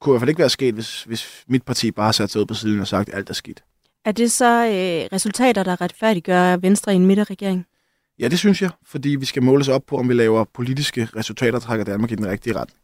[0.00, 2.40] kunne i hvert fald ikke være sket, hvis, hvis mit parti bare har sat sig
[2.40, 3.64] ud på siden og sagt, alt er skidt.
[4.04, 7.66] Er det så øh, resultater, der retfærdiggør Venstre i en midterregering?
[8.18, 11.52] Ja, det synes jeg, fordi vi skal måles op på, om vi laver politiske resultater,
[11.52, 12.83] der trækker Danmark i den rigtige retning.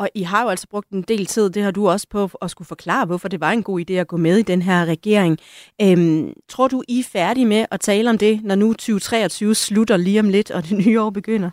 [0.00, 2.50] Og I har jo altså brugt en del tid, det har du også på at
[2.50, 5.38] skulle forklare, hvorfor det var en god idé at gå med i den her regering.
[5.82, 9.96] Øhm, tror du, I er færdige med at tale om det, når nu 2023 slutter
[9.96, 11.50] lige om lidt, og det nye år begynder?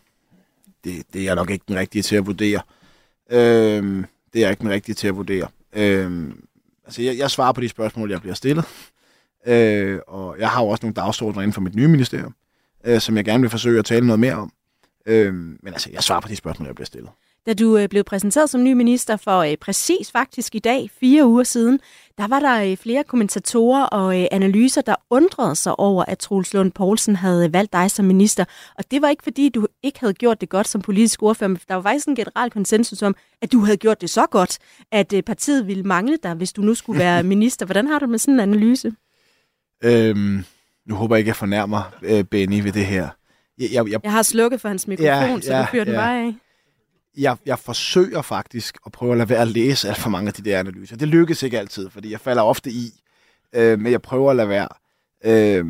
[0.83, 2.61] Det, det er jeg nok ikke den rigtige til at vurdere.
[3.31, 5.47] Øhm, det er jeg ikke den rigtige til at vurdere.
[5.73, 6.43] Øhm,
[6.85, 8.65] altså, jeg, jeg svarer på de spørgsmål, jeg bliver stillet.
[9.47, 12.35] Øh, og jeg har jo også nogle dagsordner inden for mit nye ministerium,
[12.85, 14.51] øh, som jeg gerne vil forsøge at tale noget mere om.
[15.05, 17.09] Øh, men altså, jeg svarer på de spørgsmål, jeg bliver stillet.
[17.47, 21.27] Da du øh, blev præsenteret som ny minister for øh, præcis faktisk i dag, fire
[21.27, 21.79] uger siden,
[22.17, 26.71] der var der øh, flere kommentatorer og analyser, der undrede sig over, at Troels Lund
[26.71, 28.45] Poulsen havde valgt dig som minister.
[28.77, 31.59] Og det var ikke fordi, du ikke havde gjort det godt som politisk ordfører, men
[31.67, 34.57] der var faktisk en generel konsensus om, at du havde gjort det så godt,
[34.91, 37.65] at partiet ville mangle dig, hvis du nu skulle være minister.
[37.65, 38.93] Hvordan har du med sådan en analyse?
[39.83, 40.43] Øhm,
[40.89, 43.09] nu håber jeg ikke, jeg fornærmer øh, Benny ved det her.
[43.57, 45.93] Jeg, jeg, jeg, Jeg har slukket for hans mikrofon, Ja, så ja, du fyrer den
[45.93, 45.99] ja.
[45.99, 46.33] bare af
[47.18, 50.34] jeg, jeg forsøger faktisk at prøve at lade være at læse alt for mange af
[50.34, 50.95] de der analyser.
[50.95, 53.03] Det lykkes ikke altid, fordi jeg falder ofte i,
[53.53, 54.68] øh, men jeg prøver at lade være.
[55.26, 55.65] Øh,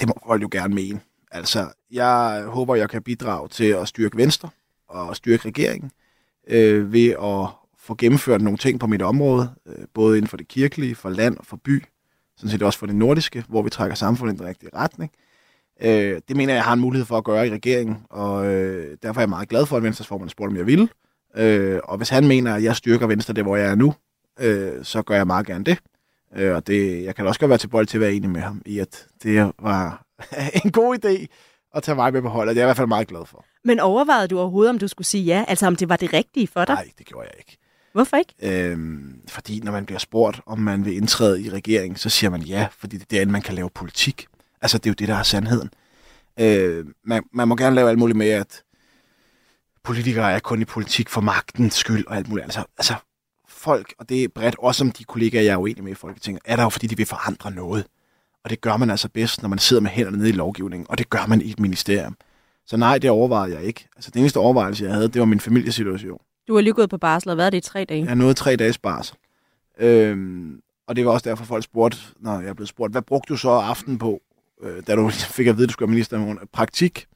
[0.00, 1.00] det må folk jo gerne mene.
[1.30, 4.48] Altså, jeg håber, jeg kan bidrage til at styrke Venstre
[4.88, 5.90] og styrke regeringen
[6.48, 7.48] øh, ved at
[7.78, 11.36] få gennemført nogle ting på mit område, øh, både inden for det kirkelige, for land
[11.36, 11.84] og for by,
[12.36, 15.12] sådan set også for det nordiske, hvor vi trækker samfundet i den rigtige retning.
[15.14, 15.25] Øh,
[15.82, 19.20] det mener jeg, jeg har en mulighed for at gøre i regeringen, og øh, derfor
[19.20, 20.88] er jeg meget glad for, at Venstres formand spurgte, om jeg ville.
[21.36, 23.94] Øh, og hvis han mener, at jeg styrker Venstre der, hvor jeg er nu,
[24.40, 25.78] øh, så gør jeg meget gerne det.
[26.36, 28.40] Øh, og det, jeg kan også godt være til bold til at være enig med
[28.40, 30.04] ham i, at det var
[30.64, 31.26] en god idé
[31.74, 32.56] at tage mig med på holdet.
[32.56, 33.44] Det er jeg i hvert fald meget glad for.
[33.64, 35.44] Men overvejede du overhovedet, om du skulle sige ja?
[35.48, 36.74] Altså om det var det rigtige for dig?
[36.74, 37.56] Nej, det gjorde jeg ikke.
[37.92, 38.34] Hvorfor ikke?
[38.42, 42.40] Øhm, fordi når man bliver spurgt, om man vil indtræde i regeringen, så siger man
[42.40, 44.26] ja, fordi det er derinde, man kan lave politik.
[44.62, 45.70] Altså, det er jo det, der er sandheden.
[46.40, 48.62] Øh, man, man må gerne lave alt muligt med, at
[49.82, 52.44] politikere er kun i politik for magtens skyld og alt muligt.
[52.44, 52.94] Altså, altså
[53.48, 56.42] folk, og det er bredt, også om de kollegaer, jeg er uenig med i Folketinget,
[56.44, 57.86] er der jo, fordi de vil forandre noget.
[58.44, 60.98] Og det gør man altså bedst, når man sidder med hænderne nede i lovgivningen, og
[60.98, 62.16] det gør man i et ministerium.
[62.66, 63.88] Så nej, det overvejede jeg ikke.
[63.96, 66.18] Altså, den eneste overvejelse, jeg havde, det var min familiesituation.
[66.48, 68.04] Du har lige gået på barsel og været det i tre dage.
[68.04, 69.16] Jeg nåede tre dages barsel.
[69.78, 73.36] Øhm, og det var også derfor, folk spurgte, når jeg blev spurgt, hvad brugte du
[73.36, 74.20] så aften på,
[74.62, 76.46] øh, da du fik at vide, at du skulle være minister?
[76.52, 77.06] Praktik.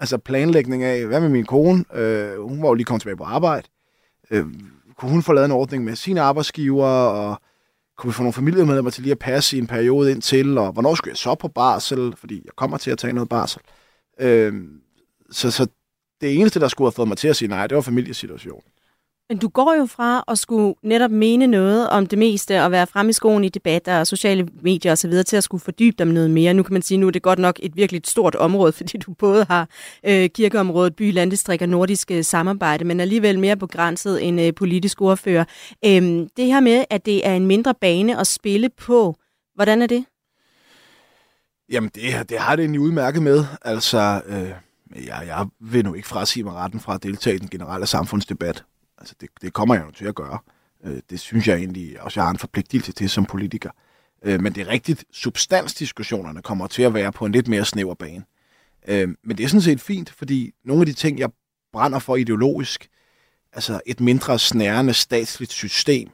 [0.00, 1.84] Altså planlægning af, hvad med min kone?
[1.94, 3.68] Øh, hun var jo lige kommet tilbage på arbejde.
[4.30, 4.46] Øh,
[4.96, 7.40] kunne hun få lavet en ordning med sine arbejdsgiver, og
[7.98, 10.94] kunne vi få nogle familiemedlemmer til lige at passe i en periode indtil, og hvornår
[10.94, 13.60] skulle jeg så på barsel, fordi jeg kommer til at tage noget barsel.
[14.20, 14.54] Øh,
[15.30, 15.66] så, så
[16.20, 18.62] det eneste, der skulle have fået mig til at sige nej, det var familiesituationen.
[19.30, 22.86] Men du går jo fra at skulle netop mene noget om det meste, og være
[22.86, 26.30] frem i skoen i debatter og sociale medier osv., til at skulle fordybe dem noget
[26.30, 26.54] mere.
[26.54, 29.12] Nu kan man sige, nu er det godt nok et virkelig stort område, fordi du
[29.12, 29.68] både har
[30.06, 35.00] øh, kirkeområdet, by, landestrik og nordisk øh, samarbejde, men alligevel mere begrænset end øh, politisk
[35.00, 35.44] ordfører.
[35.84, 39.16] Øhm, det her med, at det er en mindre bane at spille på,
[39.54, 40.04] hvordan er det?
[41.70, 43.44] Jamen, det, det har det egentlig udmærket med.
[43.62, 44.50] Altså, øh,
[45.06, 48.64] jeg, jeg vil nu ikke frasige mig retten fra at deltage i den generelle samfundsdebat.
[49.00, 50.38] Altså, det, det kommer jeg jo til at gøre.
[50.84, 53.70] Øh, det synes jeg egentlig også, jeg har en forpligtelse til som politiker.
[54.24, 57.94] Øh, men det er rigtigt, substansdiskussionerne kommer til at være på en lidt mere snæver
[57.94, 58.24] bane.
[58.88, 61.30] Øh, men det er sådan set fint, fordi nogle af de ting, jeg
[61.72, 62.88] brænder for ideologisk,
[63.52, 66.08] altså et mindre snærende statsligt system,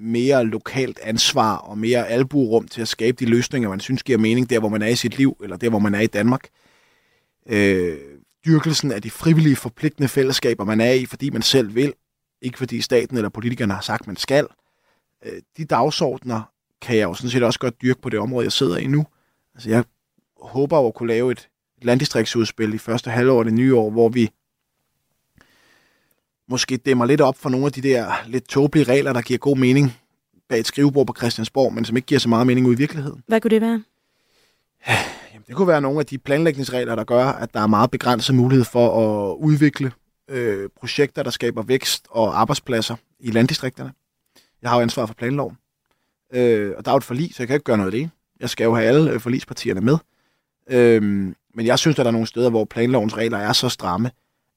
[0.00, 4.50] mere lokalt ansvar og mere albuerum til at skabe de løsninger, man synes giver mening
[4.50, 6.48] der, hvor man er i sit liv, eller der, hvor man er i Danmark.
[7.48, 7.98] Øh,
[8.46, 11.92] dyrkelsen af de frivillige forpligtende fællesskaber, man er i, fordi man selv vil,
[12.44, 14.46] ikke fordi staten eller politikerne har sagt, man skal.
[15.24, 16.42] Øh, de dagsordner
[16.80, 19.06] kan jeg jo sådan set også godt dyrke på det område, jeg sidder i nu.
[19.54, 19.84] Altså jeg
[20.40, 21.48] håber jo at kunne lave et
[21.82, 24.30] landdistriktsudspil i første halvår af det nye år, hvor vi
[26.48, 29.56] måske dæmmer lidt op for nogle af de der lidt tåbelige regler, der giver god
[29.56, 29.92] mening
[30.48, 33.22] bag et skrivebord på Christiansborg, men som ikke giver så meget mening ud i virkeligheden.
[33.26, 33.82] Hvad kunne det være?
[35.32, 38.34] Jamen, det kunne være nogle af de planlægningsregler, der gør, at der er meget begrænset
[38.34, 39.92] mulighed for at udvikle
[40.28, 43.92] øh, projekter, der skaber vækst og arbejdspladser i landdistrikterne.
[44.62, 45.56] Jeg har jo ansvar for planloven.
[46.32, 48.10] Øh, og der er jo et forlig, så jeg kan ikke gøre noget af det.
[48.40, 49.98] Jeg skal jo have alle øh, forlispartierne med.
[50.70, 51.02] Øh,
[51.54, 54.10] men jeg synes, at der er nogle steder, hvor planlovens regler er så stramme,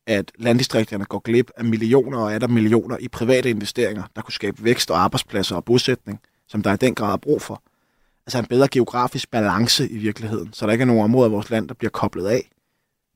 [0.08, 4.34] at landdistrikterne går glip af millioner og er der millioner i private investeringer, der kunne
[4.34, 7.64] skabe vækst og arbejdspladser og bosætning, som der i den grad er brug for.
[8.26, 11.50] Altså en bedre geografisk balance i virkeligheden, så der ikke er nogen områder i vores
[11.50, 12.50] land, der bliver koblet af.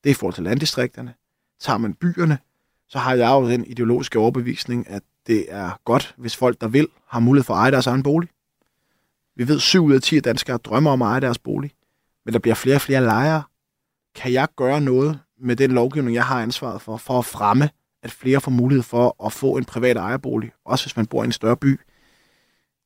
[0.04, 1.14] Det er i forhold til landdistrikterne.
[1.62, 2.38] Tager man byerne,
[2.90, 6.88] så har jeg jo den ideologiske overbevisning, at det er godt, hvis folk, der vil,
[7.08, 8.30] har mulighed for at eje deres egen bolig.
[9.36, 11.72] Vi ved, at 7 ud af 10 danskere drømmer om at eje deres bolig,
[12.26, 13.44] men der bliver flere og flere lejere.
[14.16, 17.70] Kan jeg gøre noget med den lovgivning, jeg har ansvaret for, for at fremme,
[18.04, 21.26] at flere får mulighed for at få en privat ejerbolig, også hvis man bor i
[21.26, 21.80] en større by?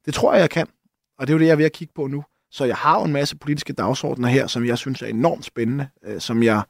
[0.05, 0.67] Det tror jeg, jeg kan,
[1.19, 2.23] og det er jo det, jeg er ved at kigge på nu.
[2.51, 5.87] Så jeg har jo en masse politiske dagsordner her, som jeg synes er enormt spændende,
[6.03, 6.61] øh, som jeg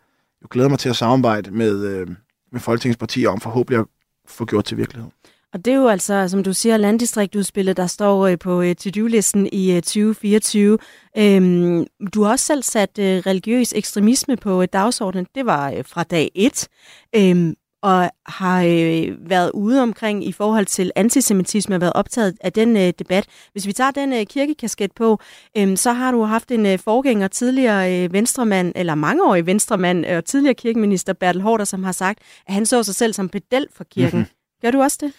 [0.46, 2.08] jo glæder mig til at samarbejde med, øh,
[2.52, 3.86] med Folketingets partier om forhåbentlig at
[4.28, 5.12] få gjort til virkelighed.
[5.54, 9.50] Og det er jo altså, som du siger, landdistriktudspillet, der står øh, på øh, to-do-listen
[9.52, 10.78] i øh, 2024.
[11.18, 15.28] Øhm, du har også selv sat øh, religiøs ekstremisme på øh, dagsordenen.
[15.36, 16.68] Det var fra dag 1.
[17.16, 17.56] Øhm,
[17.86, 22.78] og har øh, været ude omkring i forhold til antisemitisme og været optaget af den
[22.78, 23.26] øh, debat.
[23.52, 25.20] Hvis vi tager den øh, kirkekasket på,
[25.58, 30.26] øh, så har du haft en øh, forgænger, tidligere øh, venstremand, eller mangeårig venstremand og
[30.26, 33.84] tidligere kirkeminister Bertel Hårder, som har sagt, at han så sig selv som pedel for
[33.84, 34.20] kirken.
[34.20, 34.62] Mm-hmm.
[34.62, 35.14] Gør du også det?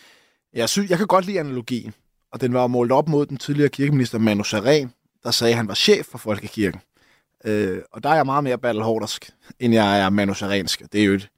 [0.54, 1.94] Jeg, synes, jeg kan godt lide analogien,
[2.32, 4.92] og den var målt op mod den tidligere kirkeminister Manu Saren,
[5.22, 6.80] der sagde, at han var chef for Folkekirken.
[7.44, 10.82] Øh, og der er jeg meget mere Bertel Hårdersk, end jeg er Manu Sarensk.
[10.92, 11.28] Det er jo et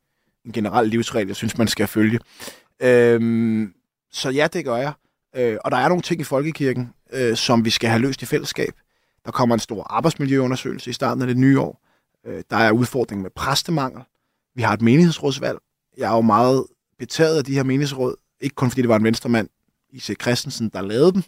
[0.44, 2.18] en generel livsregel, jeg synes, man skal følge.
[2.82, 3.74] Øhm,
[4.10, 4.92] så ja, det gør jeg.
[5.36, 8.26] Øh, og der er nogle ting i folkekirken, øh, som vi skal have løst i
[8.26, 8.72] fællesskab.
[9.24, 11.82] Der kommer en stor arbejdsmiljøundersøgelse i starten af det nye år.
[12.26, 14.02] Øh, der er udfordringen med præstemangel.
[14.54, 15.58] Vi har et menighedsrådsvalg.
[15.96, 16.66] Jeg er jo meget
[16.98, 18.16] betaget af de her menighedsråd.
[18.40, 19.48] Ikke kun fordi det var en venstremand,
[19.90, 20.16] I.C.
[20.22, 21.22] Christensen, der lavede dem,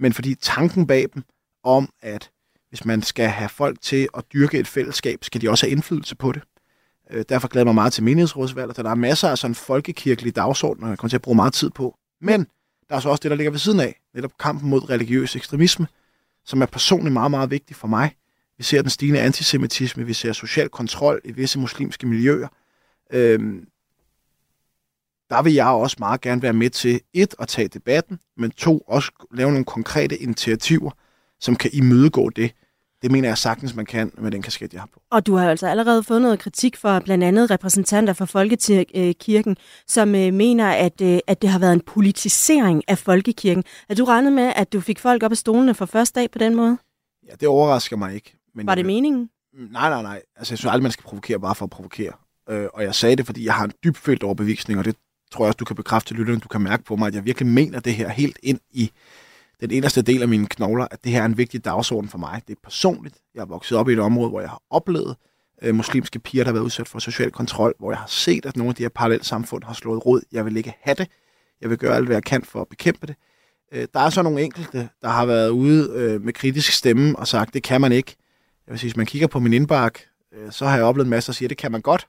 [0.00, 1.22] men fordi tanken bag dem
[1.64, 2.30] om, at
[2.68, 6.16] hvis man skal have folk til at dyrke et fællesskab, skal de også have indflydelse
[6.16, 6.42] på det.
[7.10, 10.88] Øh, derfor glæder jeg mig meget til menighedsrådsvalget, der er masser af sådan folkekirkelige dagsordner,
[10.88, 11.98] jeg kommer til at bruge meget tid på.
[12.20, 12.46] Men
[12.88, 15.86] der er så også det, der ligger ved siden af, netop kampen mod religiøs ekstremisme,
[16.44, 18.14] som er personligt meget, meget vigtig for mig.
[18.58, 22.48] Vi ser den stigende antisemitisme, vi ser social kontrol i visse muslimske miljøer.
[23.12, 23.66] Øhm,
[25.30, 28.78] der vil jeg også meget gerne være med til, et, at tage debatten, men to,
[28.78, 30.90] også lave nogle konkrete initiativer,
[31.40, 32.52] som kan imødegå det.
[33.02, 35.00] Det mener jeg sagtens, man kan med den kasket, jeg har på.
[35.10, 40.14] Og du har altså allerede fået noget kritik fra blandt andet repræsentanter for Folkekirken, som
[40.14, 43.64] øh, mener, at, øh, at det har været en politisering af Folkekirken.
[43.88, 46.38] Er du regnet med, at du fik folk op af stolene for første dag på
[46.38, 46.78] den måde?
[47.28, 48.38] Ja, det overrasker mig ikke.
[48.54, 49.30] Men Var det jeg, meningen?
[49.72, 50.22] Nej, nej, nej.
[50.36, 52.12] Altså, jeg synes aldrig, man skal provokere bare for at provokere.
[52.50, 54.96] Øh, og jeg sagde det, fordi jeg har en dybfølt overbevisning, og det
[55.32, 57.48] tror jeg også, du kan bekræfte lytterne, du kan mærke på mig, at jeg virkelig
[57.48, 58.90] mener det her helt ind i
[59.60, 62.42] den inderste del af mine knogler, at det her er en vigtig dagsorden for mig.
[62.48, 63.16] Det er personligt.
[63.34, 65.16] Jeg er vokset op i et område, hvor jeg har oplevet
[65.62, 68.56] øh, muslimske piger, der har været udsat for social kontrol, hvor jeg har set, at
[68.56, 70.20] nogle af de her parallelle samfund har slået rod.
[70.32, 71.08] Jeg vil ikke have det.
[71.60, 73.16] Jeg vil gøre alt, hvad jeg kan for at bekæmpe det.
[73.72, 77.28] Øh, der er så nogle enkelte, der har været ude øh, med kritisk stemme og
[77.28, 78.16] sagt, det kan man ikke.
[78.66, 80.04] Jeg vil sige, hvis man kigger på min indbark,
[80.34, 82.08] øh, så har jeg oplevet masser, der siger, det kan man godt.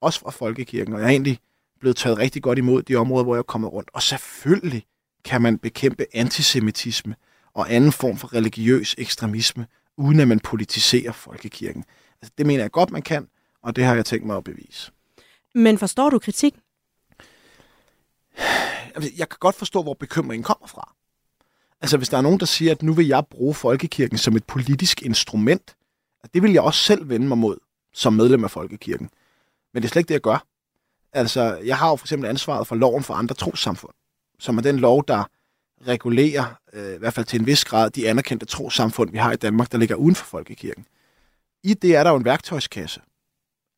[0.00, 0.94] Også fra Folkekirken.
[0.94, 1.38] Og jeg er egentlig
[1.80, 3.90] blevet taget rigtig godt imod de områder, hvor jeg er kommet rundt.
[3.92, 4.84] Og selvfølgelig
[5.24, 7.16] kan man bekæmpe antisemitisme
[7.54, 9.66] og anden form for religiøs ekstremisme,
[9.96, 11.84] uden at man politiserer folkekirken.
[12.22, 13.28] Altså, det mener jeg godt, man kan,
[13.62, 14.92] og det har jeg tænkt mig at bevise.
[15.54, 16.54] Men forstår du kritik?
[18.94, 20.94] Altså, Jeg kan godt forstå, hvor bekymringen kommer fra.
[21.80, 24.44] Altså, hvis der er nogen, der siger, at nu vil jeg bruge folkekirken som et
[24.44, 25.76] politisk instrument,
[26.34, 27.56] det vil jeg også selv vende mig mod
[27.92, 29.10] som medlem af folkekirken.
[29.74, 30.46] Men det er slet ikke det, jeg gør.
[31.12, 33.94] Altså, jeg har jo for eksempel ansvaret for loven for andre trossamfund,
[34.38, 35.24] som er den lov, der
[35.86, 39.36] regulerer, øh, i hvert fald til en vis grad, de anerkendte trossamfund, vi har i
[39.36, 40.86] Danmark, der ligger uden for folkekirken.
[41.62, 43.00] I det er der jo en værktøjskasse.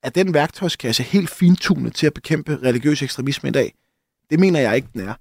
[0.03, 3.75] Er den værktøjskasse helt fintunet til at bekæmpe religiøs ekstremisme i dag?
[4.31, 5.15] Det mener jeg ikke, den er.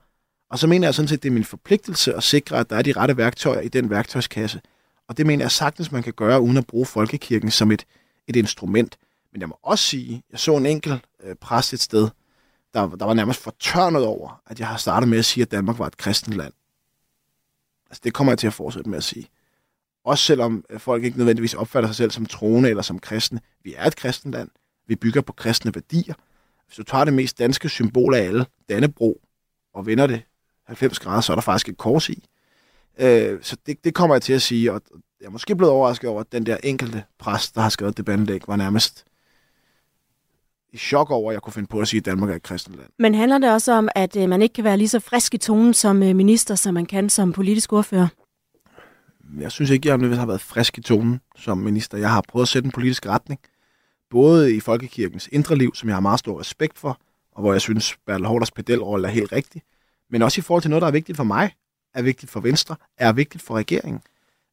[0.49, 2.75] Og så mener jeg sådan set, at det er min forpligtelse at sikre, at der
[2.75, 4.61] er de rette værktøjer i den værktøjskasse.
[5.07, 7.85] Og det mener jeg sagtens, man kan gøre, uden at bruge folkekirken som et,
[8.27, 8.97] et instrument.
[9.31, 12.09] Men jeg må også sige, jeg så en enkelt øh, præst et sted,
[12.75, 15.79] der, der var nærmest fortørnet over, at jeg har startet med at sige, at Danmark
[15.79, 16.53] var et kristent land.
[17.89, 19.27] Altså, det kommer jeg til at fortsætte med at sige.
[20.03, 23.39] Også selvom øh, folk ikke nødvendigvis opfatter sig selv som troende eller som kristne.
[23.63, 24.49] Vi er et kristent land.
[24.87, 26.13] Vi bygger på kristne værdier.
[26.67, 29.21] Hvis du tager det mest danske symbol af alle, Dannebro,
[29.73, 30.21] og vender det
[30.65, 32.25] 90 grader, så er der faktisk et kors i.
[32.97, 34.81] Øh, så det, det kommer jeg til at sige, og
[35.21, 38.05] jeg er måske blevet overrasket over, at den der enkelte præst, der har skrevet det
[38.05, 39.05] bandelæg, var nærmest
[40.75, 42.75] i chok over, at jeg kunne finde på at sige, at Danmark er et kristent
[42.75, 42.89] land.
[42.99, 45.37] Men handler det også om, at øh, man ikke kan være lige så frisk i
[45.37, 48.07] tonen som øh, minister, som man kan som politisk ordfører?
[49.39, 51.97] Jeg synes ikke, jeg har været frisk i tonen som minister.
[51.97, 53.39] Jeg har prøvet at sætte en politisk retning,
[54.09, 56.99] både i Folkekirkens indre liv, som jeg har meget stor respekt for,
[57.31, 59.61] og hvor jeg synes, Bertel Hårders pedelrolle er helt rigtig,
[60.09, 61.51] men også i forhold til noget, der er vigtigt for mig,
[61.93, 64.01] er vigtigt for Venstre, er vigtigt for regeringen.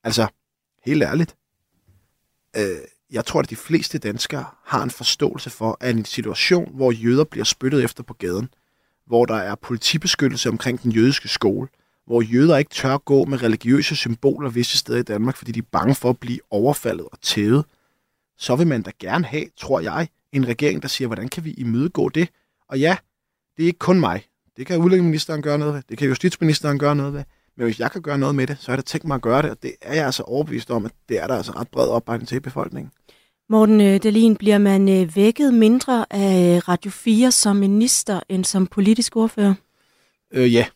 [0.04, 0.26] Altså,
[0.84, 1.36] helt ærligt,
[2.56, 2.62] øh,
[3.12, 7.24] jeg tror, at de fleste danskere har en forståelse for, at en situation, hvor jøder
[7.24, 8.48] bliver spyttet efter på gaden,
[9.06, 11.68] hvor der er politibeskyttelse omkring den jødiske skole,
[12.06, 15.68] hvor jøder ikke tør gå med religiøse symboler visse steder i Danmark, fordi de er
[15.72, 17.64] bange for at blive overfaldet og tævet,
[18.38, 21.50] så vil man da gerne have, tror jeg, en regering, der siger, hvordan kan vi
[21.50, 22.28] imødegå det?
[22.68, 22.96] Og ja,
[23.56, 24.24] det er ikke kun mig.
[24.56, 25.82] Det kan udlændingeministeren gøre noget ved.
[25.88, 27.24] Det kan justitsministeren gøre noget ved.
[27.56, 29.42] Men hvis jeg kan gøre noget med det, så er det tænkt mig at gøre
[29.42, 31.88] det, og det er jeg altså overbevist om, at det er der altså ret bred
[31.88, 32.92] opbakning til i befolkningen.
[33.48, 38.44] Morten øh, Dalin, bliver man øh, vækket mindre af øh, Radio 4 som minister end
[38.44, 39.54] som politisk ordfører?
[40.32, 40.66] Øh, ja.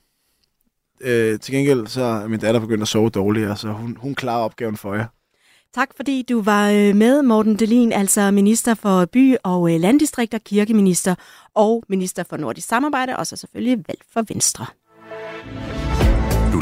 [1.01, 4.45] Øh, til gengæld så er min datter begyndt at sove dårligere, så hun, hun klarer
[4.45, 5.07] opgaven for jer.
[5.75, 11.15] Tak fordi du var med, Morten Delin, altså minister for by- og landdistrikter, kirkeminister
[11.55, 14.67] og minister for nordisk samarbejde, og så selvfølgelig valgt for Venstre.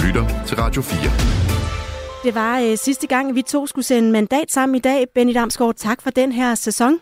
[0.06, 2.24] Lytter til Radio 4.
[2.24, 5.06] Det var øh, sidste gang, vi to skulle sende mandat sammen i dag.
[5.14, 7.00] Benny Damsgaard, tak for den her sæson.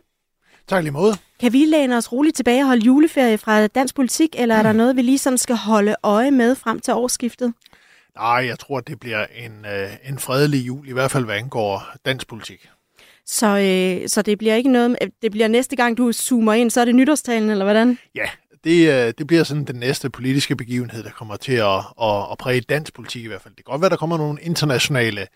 [0.69, 1.15] Tak lige måde.
[1.41, 4.73] Kan vi læne os roligt tilbage og holde juleferie fra dansk politik, eller er der
[4.73, 7.53] noget, vi lige sådan skal holde øje med frem til årsskiftet?
[8.17, 11.83] Nej, jeg tror, det bliver en, øh, en fredelig jul, i hvert fald hvad angår
[12.07, 12.69] dansk politik.
[13.27, 16.81] Så, øh, så det bliver ikke noget, det bliver næste gang, du zoomer ind, så
[16.81, 17.99] er det nytårstalen, eller hvordan?
[18.15, 18.29] Ja,
[18.65, 22.39] det, øh, det bliver sådan den næste politiske begivenhed, der kommer til at, at, at
[22.39, 23.55] præge dansk politik i hvert fald.
[23.55, 25.27] Det kan godt være, der kommer nogle internationale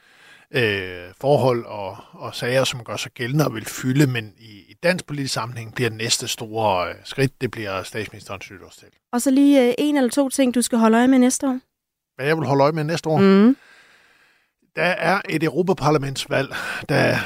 [0.51, 4.75] øh, forhold og, og sager, som gør sig gældende og vil fylde, men i, i
[4.83, 8.89] dansk politisk sammenhæng bliver det næste store øh, skridt, det bliver statsministerens nytårstal.
[9.13, 11.61] Og så lige øh, en eller to ting, du skal holde øje med næste år.
[12.17, 13.19] Hvad jeg vil holde øje med næste år?
[13.19, 13.57] Mm.
[14.77, 16.49] Der er et europaparlamentsvalg,
[16.89, 17.17] der,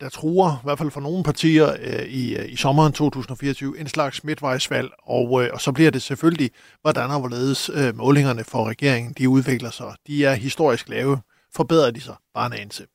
[0.00, 3.88] der truer, i hvert fald for nogle partier øh, i, øh, i sommeren 2024, en
[3.88, 6.50] slags midtvejsvalg, og, øh, og så bliver det selvfølgelig,
[6.82, 9.94] hvordan og hvorledes øh, målingerne for regeringen, de udvikler sig.
[10.06, 11.18] De er historisk lave.
[11.54, 12.86] Forbedrer de sig bare en anelse.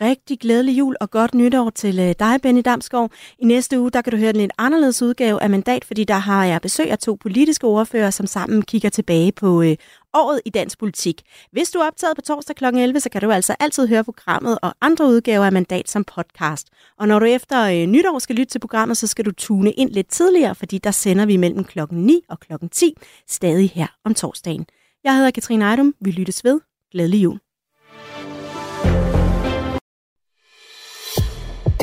[0.00, 3.12] Rigtig glædelig jul og godt nytår til øh, dig, Benny Damsgaard.
[3.38, 6.14] I næste uge der kan du høre en lidt anderledes udgave af Mandat, fordi der
[6.14, 9.76] har jeg besøg af to politiske ordfører, som sammen kigger tilbage på øh,
[10.14, 11.22] året i dansk politik.
[11.52, 12.64] Hvis du er optaget på torsdag kl.
[12.64, 16.68] 11, så kan du altså altid høre programmet og andre udgaver af Mandat som podcast.
[16.98, 19.90] Og når du efter øh, nytår skal lytte til programmet, så skal du tune ind
[19.90, 22.94] lidt tidligere, fordi der sender vi mellem klokken 9 og klokken 10,
[23.28, 24.66] stadig her om torsdagen.
[25.04, 25.94] Jeg hedder Katrine Ejdum.
[26.00, 26.60] Vi lyttes ved.
[26.92, 27.45] Glædelig jul.